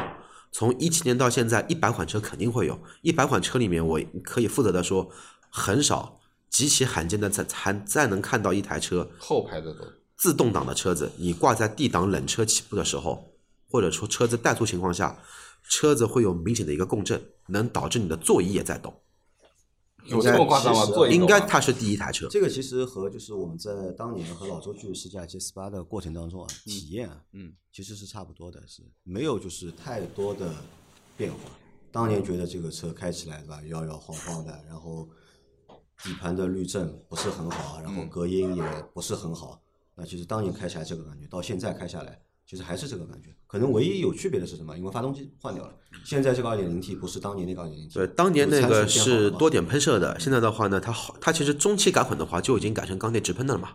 [0.53, 2.80] 从一七年到现在，一百款车肯定会有。
[3.01, 5.09] 一百款车里面，我可以负责的说，
[5.49, 6.17] 很少，
[6.49, 9.73] 极其罕见的才才再能看到一台车后排的
[10.18, 13.34] 自动挡的车子，你挂在 D 档冷车起步的时候，
[13.70, 15.20] 或者说车子怠速情况下，
[15.63, 19.01] 车子会有明显的一个共振，能导致你的座椅也在动。
[20.05, 21.09] 有这么夸张吗？
[21.09, 22.28] 应该它是第一台车。
[22.30, 30.53] 这个其实和就是我们在当年和老周去试驾 G 四八的过程当中啊，体验啊，嗯，其实是差不多的，是没有就是太多的
[31.18, 31.39] 变化。
[31.91, 35.09] 当年觉得这个车开起来对吧，摇摇晃晃的，然后
[36.03, 38.63] 底盘的滤震不是很好，然后隔音也
[38.93, 39.59] 不是很好。
[39.95, 42.19] 那其实当年开起来这个感觉，到现在开下来。
[42.47, 44.77] 其实还是这个感觉，可能唯一有区别的是什么？
[44.77, 47.95] 因为发动机换掉了，现在这个二点零 T 不是当年那个二点零 T。
[47.95, 53.69] 对，当年那个是多点喷射的，现在的话呢，它好，它其实中期改款的话就已经改成缸内直喷的了嘛。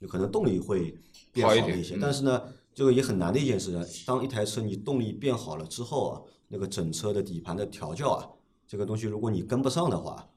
[0.00, 1.00] 有可能动力会
[1.32, 2.42] 变好一些，但是呢，
[2.74, 3.80] 这个也很难的一件事。
[4.04, 8.26] 当一台车你动力变好了之后啊，那个整车的底盘的调教啊，
[8.66, 10.28] 这个东西如果你跟不上的话，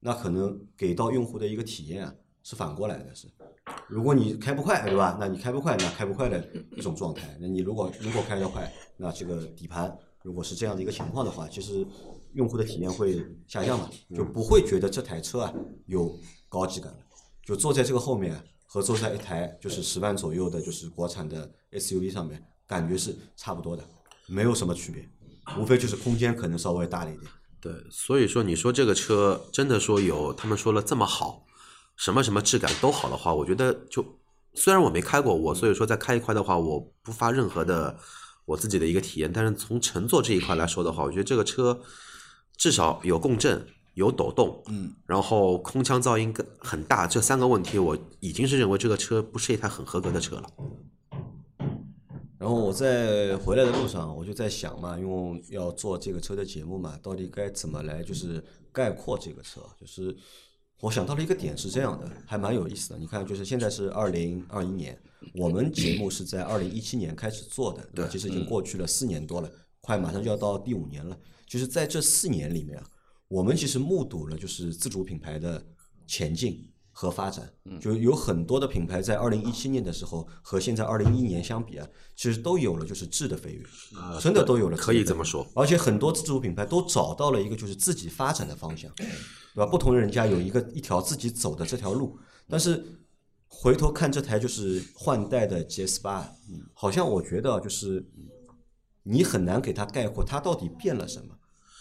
[0.00, 2.14] 那可能给到用户的一个体验啊
[2.44, 3.26] 是反过来的，是。
[3.88, 5.16] 如果你开不快，对吧？
[5.18, 7.36] 那你开不快，那开不快的一种状态。
[7.40, 9.92] 那你如果如果开得快，那这个底盘
[10.22, 11.84] 如果是这样的一个情况的话，其实
[12.34, 15.52] 用户的体验会下降嘛，就不会觉得这台车啊
[15.86, 16.14] 有
[16.48, 16.98] 高级感了。
[17.44, 23.82] 就坐在这个后面和坐在一台就是十万左右的，就是国产的 SUV 上面，感觉是差不多的，
[24.26, 25.08] 没有什么区别，
[25.58, 27.30] 无非就是空间可能稍微大了一点。
[27.58, 31.46] 对，所以说你说这个车真的说有他们说了这么好。
[31.96, 34.04] 什么什么质感都好的话，我觉得就
[34.52, 37.96] 虽然我没开过，我所以说再开一块的话，我不发任何的
[38.44, 39.32] 我自己的一个体验。
[39.32, 41.80] 但是从乘坐这一块来说的话，我觉得这个车
[42.56, 50.50] 至少有共振、有抖动，嗯，然后空腔噪音很大，这三个问题我已经是认为这个车不是一台很合格的车了。
[52.38, 60.16] 然后我在回来的路上，我就在想嘛，因为要做这个车的节目嘛，到底该怎么来就是概括这个车，就是。
[60.84, 62.98] 我想到了一个点是这样的，还蛮有意思的。
[62.98, 65.00] 你看，就是现在是二零二一年，
[65.34, 68.10] 我们节目是在二零一七年开始做的，对吧？
[68.12, 71.18] 其实已经过去了四年多了，快马上就要到第五年了。
[71.46, 72.84] 就是在这四年里面啊，
[73.28, 75.64] 我们其实目睹了就是自主品牌的
[76.06, 77.50] 前进和发展。
[77.80, 83.64] 就有很多的品牌在二零一七年的时候和现在二零一一年相比啊，其实都有了就是质的飞跃，
[84.20, 85.46] 真的都有了可以这么说。
[85.54, 88.92] 而且很多自主品牌都找到了一个就是自己发展的方向，
[89.54, 89.66] 对吧？
[89.70, 92.84] 不同人家有一个一条自己走的这条路，但是
[93.46, 96.28] 回头看这台就是换代的 GS 八，
[96.72, 98.04] 好像我觉得就是
[99.04, 101.36] 你很难给它概括它到底变了什么，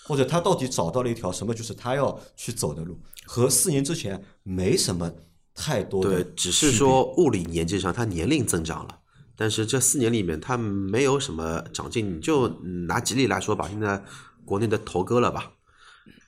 [0.06, 5.12] 或者它到底找到了一条什么就是它要去走的路，和四年之前没什么
[5.56, 9.00] 太多的对，只是说物理年纪上它年龄增长了，
[9.36, 12.18] 但是这四年里面它没有什么长进。
[12.18, 12.48] 你就
[12.88, 14.04] 拿吉利来说吧，现在
[14.46, 15.54] 国内的头哥了吧？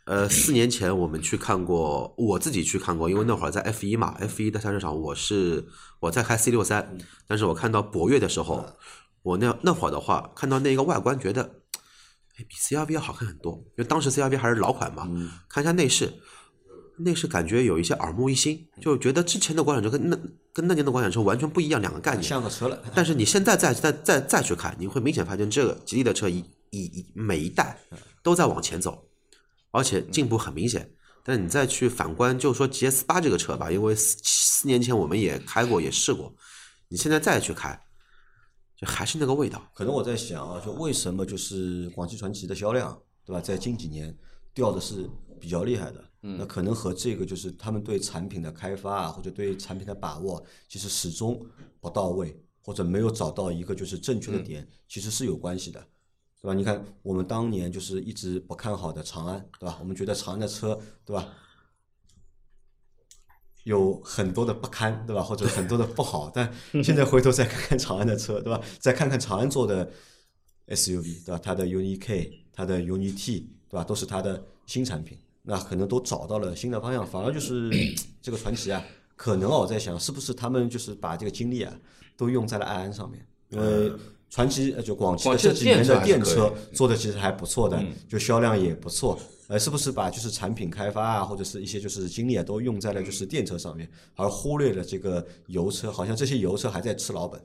[0.05, 5.65] 呃，四年前我们去看过，我自己去看过，因为那会儿在 F 一嘛，F 一的赛车场，我是
[5.99, 6.95] 我在开 C 六三，
[7.27, 8.63] 但是我看到博越的时候，
[9.23, 11.41] 我那那会儿的话，看到那个外观，觉得，
[12.37, 15.09] 哎，比 CRV 要好看很多，因为当时 CRV 还是老款嘛，
[15.49, 16.13] 看一下内饰，
[16.99, 20.15] 内饰感觉有一些耳目一新，就觉得之前的国产车跟那
[20.53, 22.21] 跟那年的国产车完全不一样，两个概念。
[22.21, 22.79] 像个车了。
[22.93, 27.79] 但是你现在再再再再去看，你会明显发现这个吉利的车一一一每一代
[28.21, 29.07] 都在往前走，
[29.75, 30.89] 而且进步很明显。
[31.23, 36.33] 但你再去反观，就说 GS 八这个车吧，因为四四年前我们也开过，也试过，
[36.87, 37.79] 你现在再去开，
[38.77, 39.69] 就还是那个味道。
[39.73, 42.95] 可能我在想啊，就为什么就是广汽传祺的销量，
[43.25, 43.41] 对吧？
[43.41, 44.15] 在近几年
[44.53, 45.09] 掉的是
[45.39, 46.03] 比较厉害的。
[46.21, 51.43] 嗯，那可能和这个就是他们对产品的开发啊，或者对产品的把握，其实始终
[51.79, 55.83] 不到位，或者没有找到一个就是正确的点，其实是有关系的，
[56.45, 56.53] 对吧？
[56.53, 59.77] 你看我们当年就是一直不看好的长安，对吧？
[59.79, 61.27] 我们觉得长安的车，对吧？
[63.63, 65.23] 有很多的不堪，对吧？
[65.23, 68.61] 或者很多的不好，但现在回头再看看长安的车，对吧？
[68.79, 69.91] 再看看长安做的
[70.67, 71.39] SUV，对吧？
[71.43, 73.83] 它的 UNI K，它的 UNI T，对吧？
[73.83, 77.03] 都是它的新产品，那可能都找到了新的方向。
[77.03, 77.71] 反而就是
[78.21, 78.85] 这个传祺啊，
[79.15, 81.73] 可能哦在想，是不是他们就是把这个精力啊
[82.15, 83.27] 都用在了爱安上面？
[83.49, 83.91] 因为
[84.29, 89.17] 传奇呃就广汽的这几年的电车做的其实还不错的，就销量也不错。
[89.47, 95.91] 呃，是不是把就是产品开发啊，或者是一些就是精力啊，都用在了就是电车上面，而忽略了这个油车？
[95.91, 97.39] 好像这些油车还在吃老本，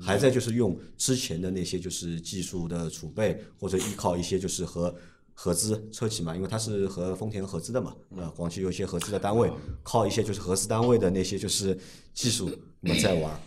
[0.00, 4.92] 还在就是用之前的那些就是技术的储备，或者依靠一些就是和
[5.32, 9.48] 合资车企嘛，因为它是和丰田合资的嘛，呃，广汽有一些合资的单位，
[9.84, 11.78] 靠一些就是合资单位的那些就是
[12.12, 13.38] 技术那么在玩儿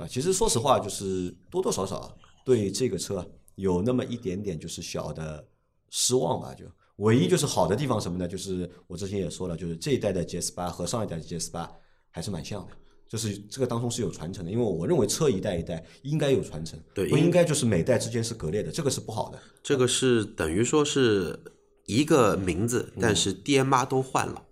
[0.00, 0.06] 啊。
[0.08, 2.16] 其实说实话，就是多多少少
[2.46, 5.44] 对这个车有那么一点点就是小的
[5.90, 6.64] 失望吧，就。
[6.98, 8.26] 唯一就是好的地方什么呢？
[8.26, 11.70] 就是我之前也说了，就是这一代的 GS 八和上一代的 GS 八
[12.08, 12.72] 还是蛮像的，
[13.08, 14.50] 就是这个当中是有传承的。
[14.50, 19.38] 因为我认为车一代一代应该有传承，对不应该就是每代之间是割裂的，这个是不好的。
[19.62, 21.38] 这个是等于说是
[21.84, 24.45] 一个名字，但是爹妈都换了。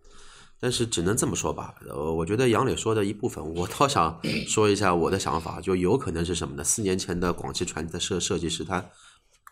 [0.61, 6.65] 但是只能这么说吧，呃，我觉得杨磊说的一部分，我倒想说一下我的想法，就有可能是什么呢？
[6.65, 8.91] 四年前的广汽传祺的设设计师，他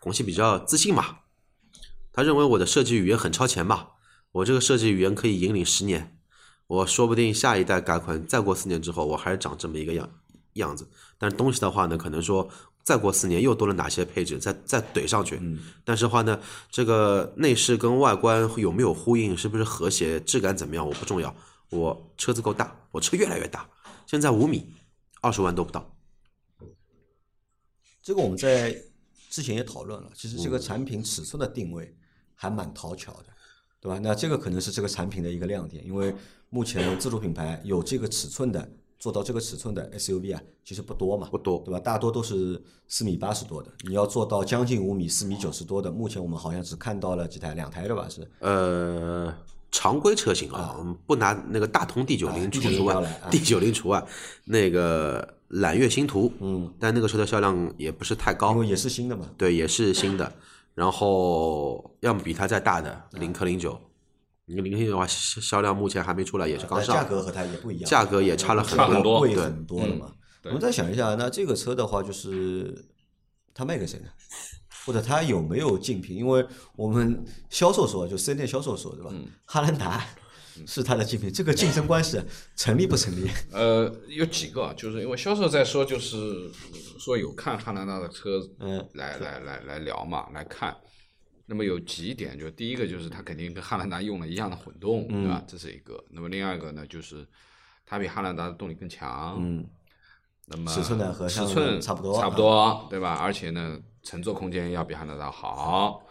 [0.01, 1.19] 广汽比较自信嘛，
[2.13, 3.89] 他认为我的设计语言很超前嘛，
[4.33, 6.19] 我这个设计语言可以引领十年，
[6.67, 10.09] 我说不定下一代改款再过四年之后，我还是长这么一个样
[10.55, 10.89] 样子。
[11.19, 12.49] 但是东西的话呢，可能说
[12.83, 15.41] 再过四年又多了哪些配置，再再怼上去。
[15.85, 21.35] 但是话呢，这个内饰跟外观有没有呼应，是不是和谐，质感怎么样，我不重要。
[21.71, 23.69] 我车子够大，我车越来越大，
[24.07, 24.75] 现在五米，
[25.21, 25.97] 二十万都不到。
[28.03, 28.77] 这个我们在
[29.31, 31.97] 之前也讨论了，其实这个产品尺寸的定位
[32.35, 33.27] 还蛮讨巧的，
[33.81, 33.99] 对吧？
[34.03, 36.15] 那这个可能是这个产品的一个亮点，因为
[36.51, 38.71] 目前自主品牌有这个尺寸的
[39.03, 41.59] 做到这个尺寸的 SUV 啊，其实不多嘛，不多。
[41.65, 41.81] 对吧？
[41.81, 48.07] 大多都是四米八十多的，你要做到将近五米、四米九十多的，目前我们好像只看到了几台，两台对吧？
[48.09, 48.25] 是？
[48.39, 49.35] 呃，
[49.73, 54.07] 常规车型啊，我们不拿那个大通 D 九啊零 D90 除除外，D 九零除 外，
[54.45, 58.53] 那个揽月星途，嗯，但那个车的销量也不是太高。
[58.53, 60.33] 因，为也是新的嘛，对，也是新的。
[60.77, 63.77] 然后要么比它再大的领克零九，
[64.55, 70.13] 你零克零九的话销销量目前还没出来，也是刚上，价格和它也不一样，价格也差了很多贵很多了嘛。
[70.43, 72.85] 对我们再想一下，那这个车的话，就是
[73.55, 74.07] 它卖给谁呢？
[74.85, 76.17] 或者它有没有竞品？
[76.17, 76.45] 因为
[76.75, 79.11] 我们销售说，就四 S 店销售说，对吧？
[79.13, 80.05] 嗯哈兰达
[80.67, 82.21] 是它的竞品，这个竞争关系
[82.57, 83.31] 成立不成立？
[83.53, 86.51] 呃，有几个啊，就是因为销售在说，就是
[86.99, 90.77] 说有看哈兰达的车，嗯，来来来来聊嘛，来看。
[91.53, 95.45] 那么有几点，就第一个就是它肯定跟汉兰达用了一样的混动，对吧？
[95.47, 96.03] 这是一个。
[96.09, 97.27] 那么另外一个呢，就是
[97.85, 99.63] 它比汉兰达的动力更强，嗯，
[100.47, 103.19] 那么尺寸呢和尺寸差不多差不多，对吧？
[103.21, 106.03] 而且呢，乘坐空间要比汉兰达好。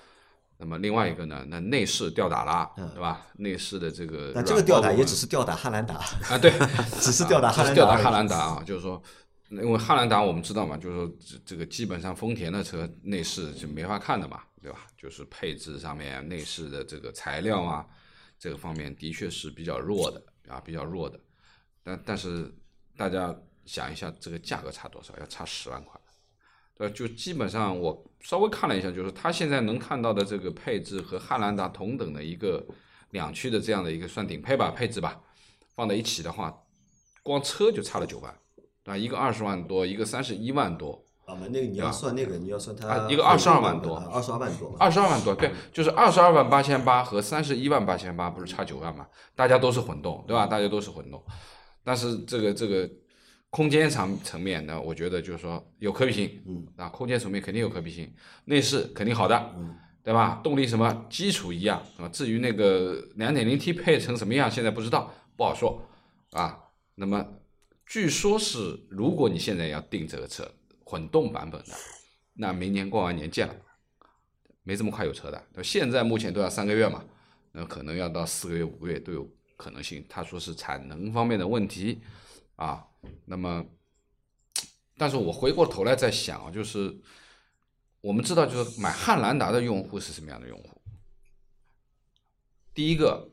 [0.59, 3.25] 那么另外一个呢，那内饰吊打了，对吧？
[3.37, 5.95] 内饰的这个软但这个吊打也只是吊打汉兰达，
[6.29, 6.53] 啊，对，
[7.01, 9.01] 只是吊打汉兰达吊打汉兰达啊，就是说，
[9.49, 14.85] 因为汉兰达我们知道嘛，就是说这这个基本上丰田的车内饰就没法看的嘛，对吧？
[14.95, 17.87] 就是配置上面内饰的这个材料啊，
[18.37, 21.19] 这个方面的确是比较弱的啊，比较弱的。
[21.83, 22.53] 但但是
[22.95, 23.35] 大家
[23.65, 25.17] 想一下，这个价格差多少？
[25.17, 25.99] 要差十万块。
[26.75, 32.65] 对吧，就基本上我稍微看了一下，就是它现在能看到的这个配置和汉兰达同等的一个
[33.11, 35.21] 两驱的这样的一个算顶配吧配置吧，
[35.75, 36.63] 放在一起的话，
[37.21, 38.35] 光车就差了九万，
[38.83, 38.99] 对？
[38.99, 49.07] 一个二十万多，一个三十一万多，啊，那个你要算那个，你要算它啊一个二十二万多二十二万多嘛，二十二万多，对，就是二十二万八千八和三十一万八千八，不是差九万吗？
[49.35, 50.45] 大家都是混动，对吧？
[50.45, 51.23] 大家都是混动，
[51.83, 52.89] 但是这个这个
[53.49, 58.13] 空间层层面呢，我觉得就是说有可比性，嗯，啊，空间层面肯定有可比性，
[58.45, 60.39] 内饰肯定好的，嗯，对吧？
[60.43, 65.81] 动力什么基础一样啊，至于那个两点零 T 配成什么样，现在不知道，不好说
[66.31, 66.57] 啊。
[66.95, 67.25] 那么
[67.85, 70.49] 据说是，如果你现在要订这个车
[70.91, 71.73] 混动版本的，
[72.33, 73.55] 那明年过完年见了。
[74.63, 77.01] 没这么快有车的，现在目前都要三个月嘛，
[77.53, 79.25] 那可能要到四个月、五个月都有
[79.55, 80.05] 可能性。
[80.09, 82.01] 他说是产能方面的问题
[82.57, 82.85] 啊，
[83.23, 83.65] 那么，
[84.97, 86.93] 但是我回过头来再想啊，就是
[88.01, 90.81] 我们知道，就是买汉兰达的用户是什么样的用户？
[92.73, 93.31] 第一个，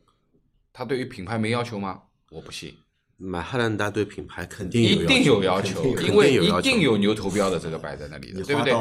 [0.72, 2.04] 他对于品牌没要求吗？
[2.30, 2.78] 我不信，
[3.18, 8.72] 买汉兰达对品牌肯定有一定有要要求，因为一定有牛头标的这个摆在那里的，对不对？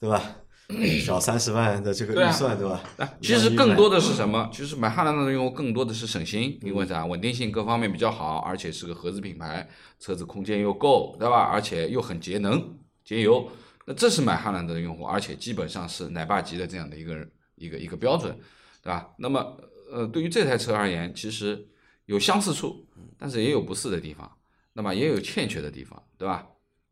[0.00, 0.36] 对吧？
[1.00, 2.82] 小三十万的这个预算对吧？
[2.96, 4.50] 啊，其实更多的是什么？
[4.52, 7.06] 其实买汉兰达的用户更多的是省心，因为啥？
[7.06, 9.68] 稳定性各方面比较好，而且是个合资品牌，
[10.00, 11.42] 车子空间又够，对吧？
[11.42, 13.48] 而且又很节能、节油，
[13.84, 18.36] 那这是买汉兰达的用户，而且基本上是奶爸级的这样的一个一个一个标准，
[18.82, 19.06] 对吧？
[19.18, 19.56] 那么
[19.92, 21.64] 呃，对于这台车而言，其实
[22.06, 22.84] 有相似处，
[23.18, 24.30] 但是也有不是的地方，
[24.72, 26.46] 那么也有欠缺的地方，对吧？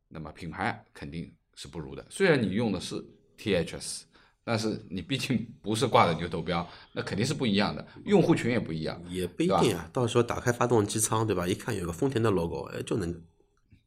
[0.09, 3.05] 那么品牌肯定是不如的，虽然你用的是
[3.37, 4.03] THS，
[4.45, 9.03] 但是你毕竟不是挂的牛头标，那肯定是不一样的，用户群也不一样。
[9.09, 9.91] 也不一定啊。
[9.93, 11.49] 到时候打开发动机舱，对吧？
[11.49, 13.22] 一看有个丰田的 logo，哎，就能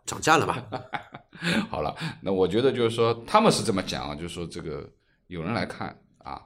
[0.06, 0.62] 涨价了嘛。
[1.70, 4.92] 好了，那我觉得就是说他们是这么讲啊，就是说这个
[5.28, 6.42] 有人来看啊，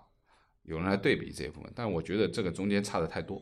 [0.63, 3.41] 有人来对比这一部分，但我觉得这个中间差的太多啊，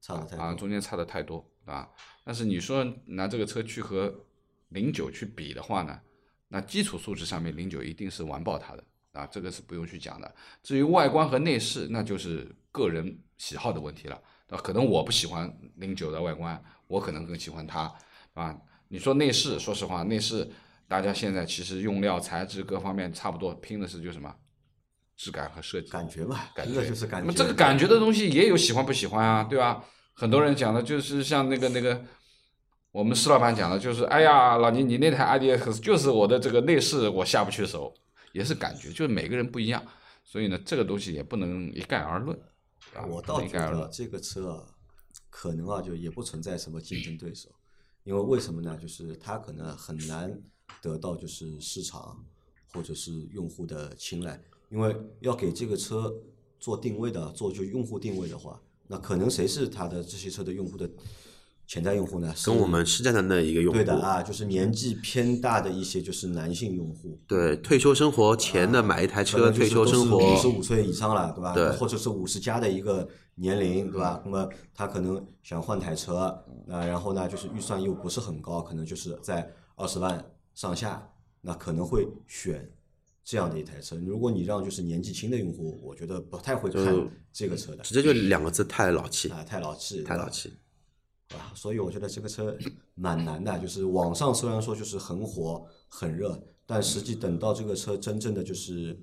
[0.00, 0.54] 差的太多。
[0.54, 1.88] 中间差的太多啊。
[2.24, 4.14] 但是你说拿这个车去和
[4.68, 5.98] 零九去比的话呢，
[6.48, 10.34] 那基础素质上面零九一定是完爆它的啊，这个是不用去讲的。
[10.62, 14.56] 至于外观和内饰，那就是个人喜好的问题了，那？
[14.58, 17.92] 可能我不喜欢零九的外观，我可能更喜欢它
[18.34, 18.56] 啊。
[18.88, 20.48] 你说内饰，说实话，内饰
[20.86, 24.32] 大家现在其实用料、材质各方面差不多，拼的是就什么
[25.16, 25.88] 质感和设计。
[25.88, 27.26] 感觉嘛，感觉就是感觉。
[27.26, 29.84] 那么这个感觉的东西也有喜欢不喜欢啊，对吧？
[30.20, 32.04] 很多人讲的就是像那个那个，
[32.92, 37.94] 我们施老板讲的，就是哎呀，老倪你那台 IDX 就是我的这个内饰我下不去手，
[38.32, 39.82] 也是感觉，就是每个人不一样，
[40.22, 42.38] 所以呢，这个东西也不能一概而论。
[42.94, 43.58] 啊我倒觉。
[43.58, 44.66] 得这个车啊，
[45.30, 47.48] 可能啊就也不存在什么竞争对手，
[48.04, 48.76] 因为为什么呢？
[48.76, 50.38] 就是它可能很难
[50.82, 52.22] 得到就是市场
[52.74, 56.14] 或者是用户的青睐，因为要给这个车
[56.58, 58.60] 做定位的，做就用户定位的话，
[58.90, 60.90] 那可能谁是他的这些车的用户的
[61.68, 62.34] 潜在用户呢？
[62.44, 71.54] 跟我们市站的那一个用户，对的啊，就是年纪偏大的一些就是男性用户，对退休生活前的买一台车，退休生活，五十五岁以上了，对吧？
[71.54, 74.20] 对或者是五十加的一个年龄，对吧？
[74.24, 76.16] 那么他可能想换台车，
[76.68, 80.24] 啊、然后呢，就是预算又不是很高，可能就是在二十万
[80.54, 81.08] 上下，
[81.40, 82.68] 那可能会选
[83.30, 83.94] 这样的一台车。
[83.98, 86.84] 如果你让就是年纪轻的用户，我觉得不太会看
[87.32, 90.52] 这个车的，直接就两个字：太老气，啊，太老气，太老气。
[91.28, 92.58] 啊，所以我觉得这个车
[92.96, 99.00] 蛮难的，就是网上虽然说就是很火很热，但实际等到这个车真正的就是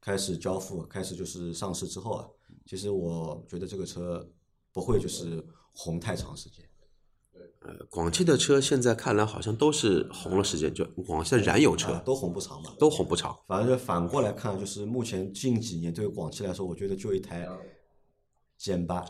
[0.00, 2.26] 开始交付、开始就是上市之后啊，
[2.64, 4.26] 其实我觉得这个车
[4.72, 5.44] 不会就是
[5.74, 6.64] 红太长时间。
[7.64, 12.70] 呃，广汽的车现在看来好像都是红了时间，就广汽的燃油车啊，都红不长嘛。
[12.78, 13.36] 都红不长。
[13.46, 17.48] 反正就反过来看，就是目前近几年对于广汽来说，我觉得就一台
[18.58, 19.04] GM 八，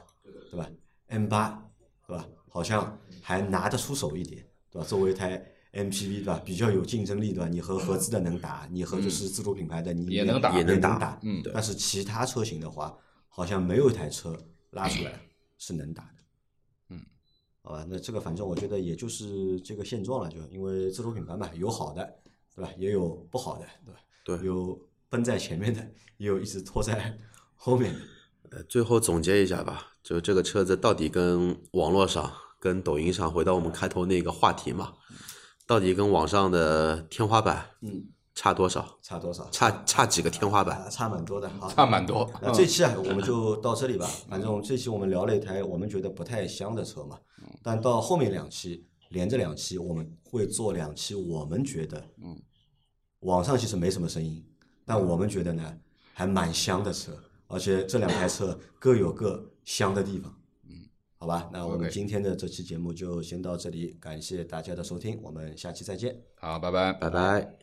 [0.50, 0.68] 对吧
[1.08, 1.62] ？M 八，
[2.06, 2.28] 对吧？
[2.50, 4.86] 好像还拿得出手一点，对吧？
[4.86, 5.42] 作为一台
[5.72, 6.40] MPV 对吧？
[6.44, 7.48] 比较有竞争力对吧？
[7.48, 11.18] 你和合资的能打，你和就是自主品牌的你也能打也能打打。
[11.22, 12.94] 嗯但是其他车型的话，
[13.28, 14.36] 好像没有一台车
[14.72, 15.18] 拉出来
[15.56, 16.21] 是能打的。
[17.62, 22.04] 嗯，好吧，那这个反正我觉得也就是这个现状了，就因为自主品牌嘛，有好的，
[22.54, 22.70] 对吧？
[22.76, 24.00] 也有不好的，对吧？
[24.24, 25.80] 对有奔在前面的，
[26.16, 27.18] 也有一直拖在
[27.56, 28.00] 后面的。
[28.50, 34.92] 呃，最后总结一下吧，就这个车子到底跟网络上、跟抖音上，回到我们开头那个话题嘛，
[35.66, 38.98] 到底跟网上的天花板嗯，差多少？
[39.02, 39.48] 差多少？
[39.50, 40.80] 差差几个天花板？
[40.80, 41.48] 啊，差蛮多的。
[41.60, 42.28] 好，差蛮多。
[42.40, 44.06] 那这期啊，我们就到这里吧。
[44.28, 47.18] 反正这期我们聊了一台我们觉得不太香的车嘛，
[47.62, 52.40] 但到后面两期连着两期，我们会做两期我们觉得，嗯，
[53.20, 54.42] 网上其实没什么声音，
[54.86, 55.78] 但我们觉得呢
[56.14, 57.12] 还蛮香的车，
[57.48, 60.34] 而且这两台车各有各香的地方。
[60.64, 66.18] 嗯，好吧，那我们今天的这期节目就先到这里，感谢大家的收听，我们下期再见。
[66.36, 66.94] 好，拜拜。
[66.94, 67.61] 拜拜。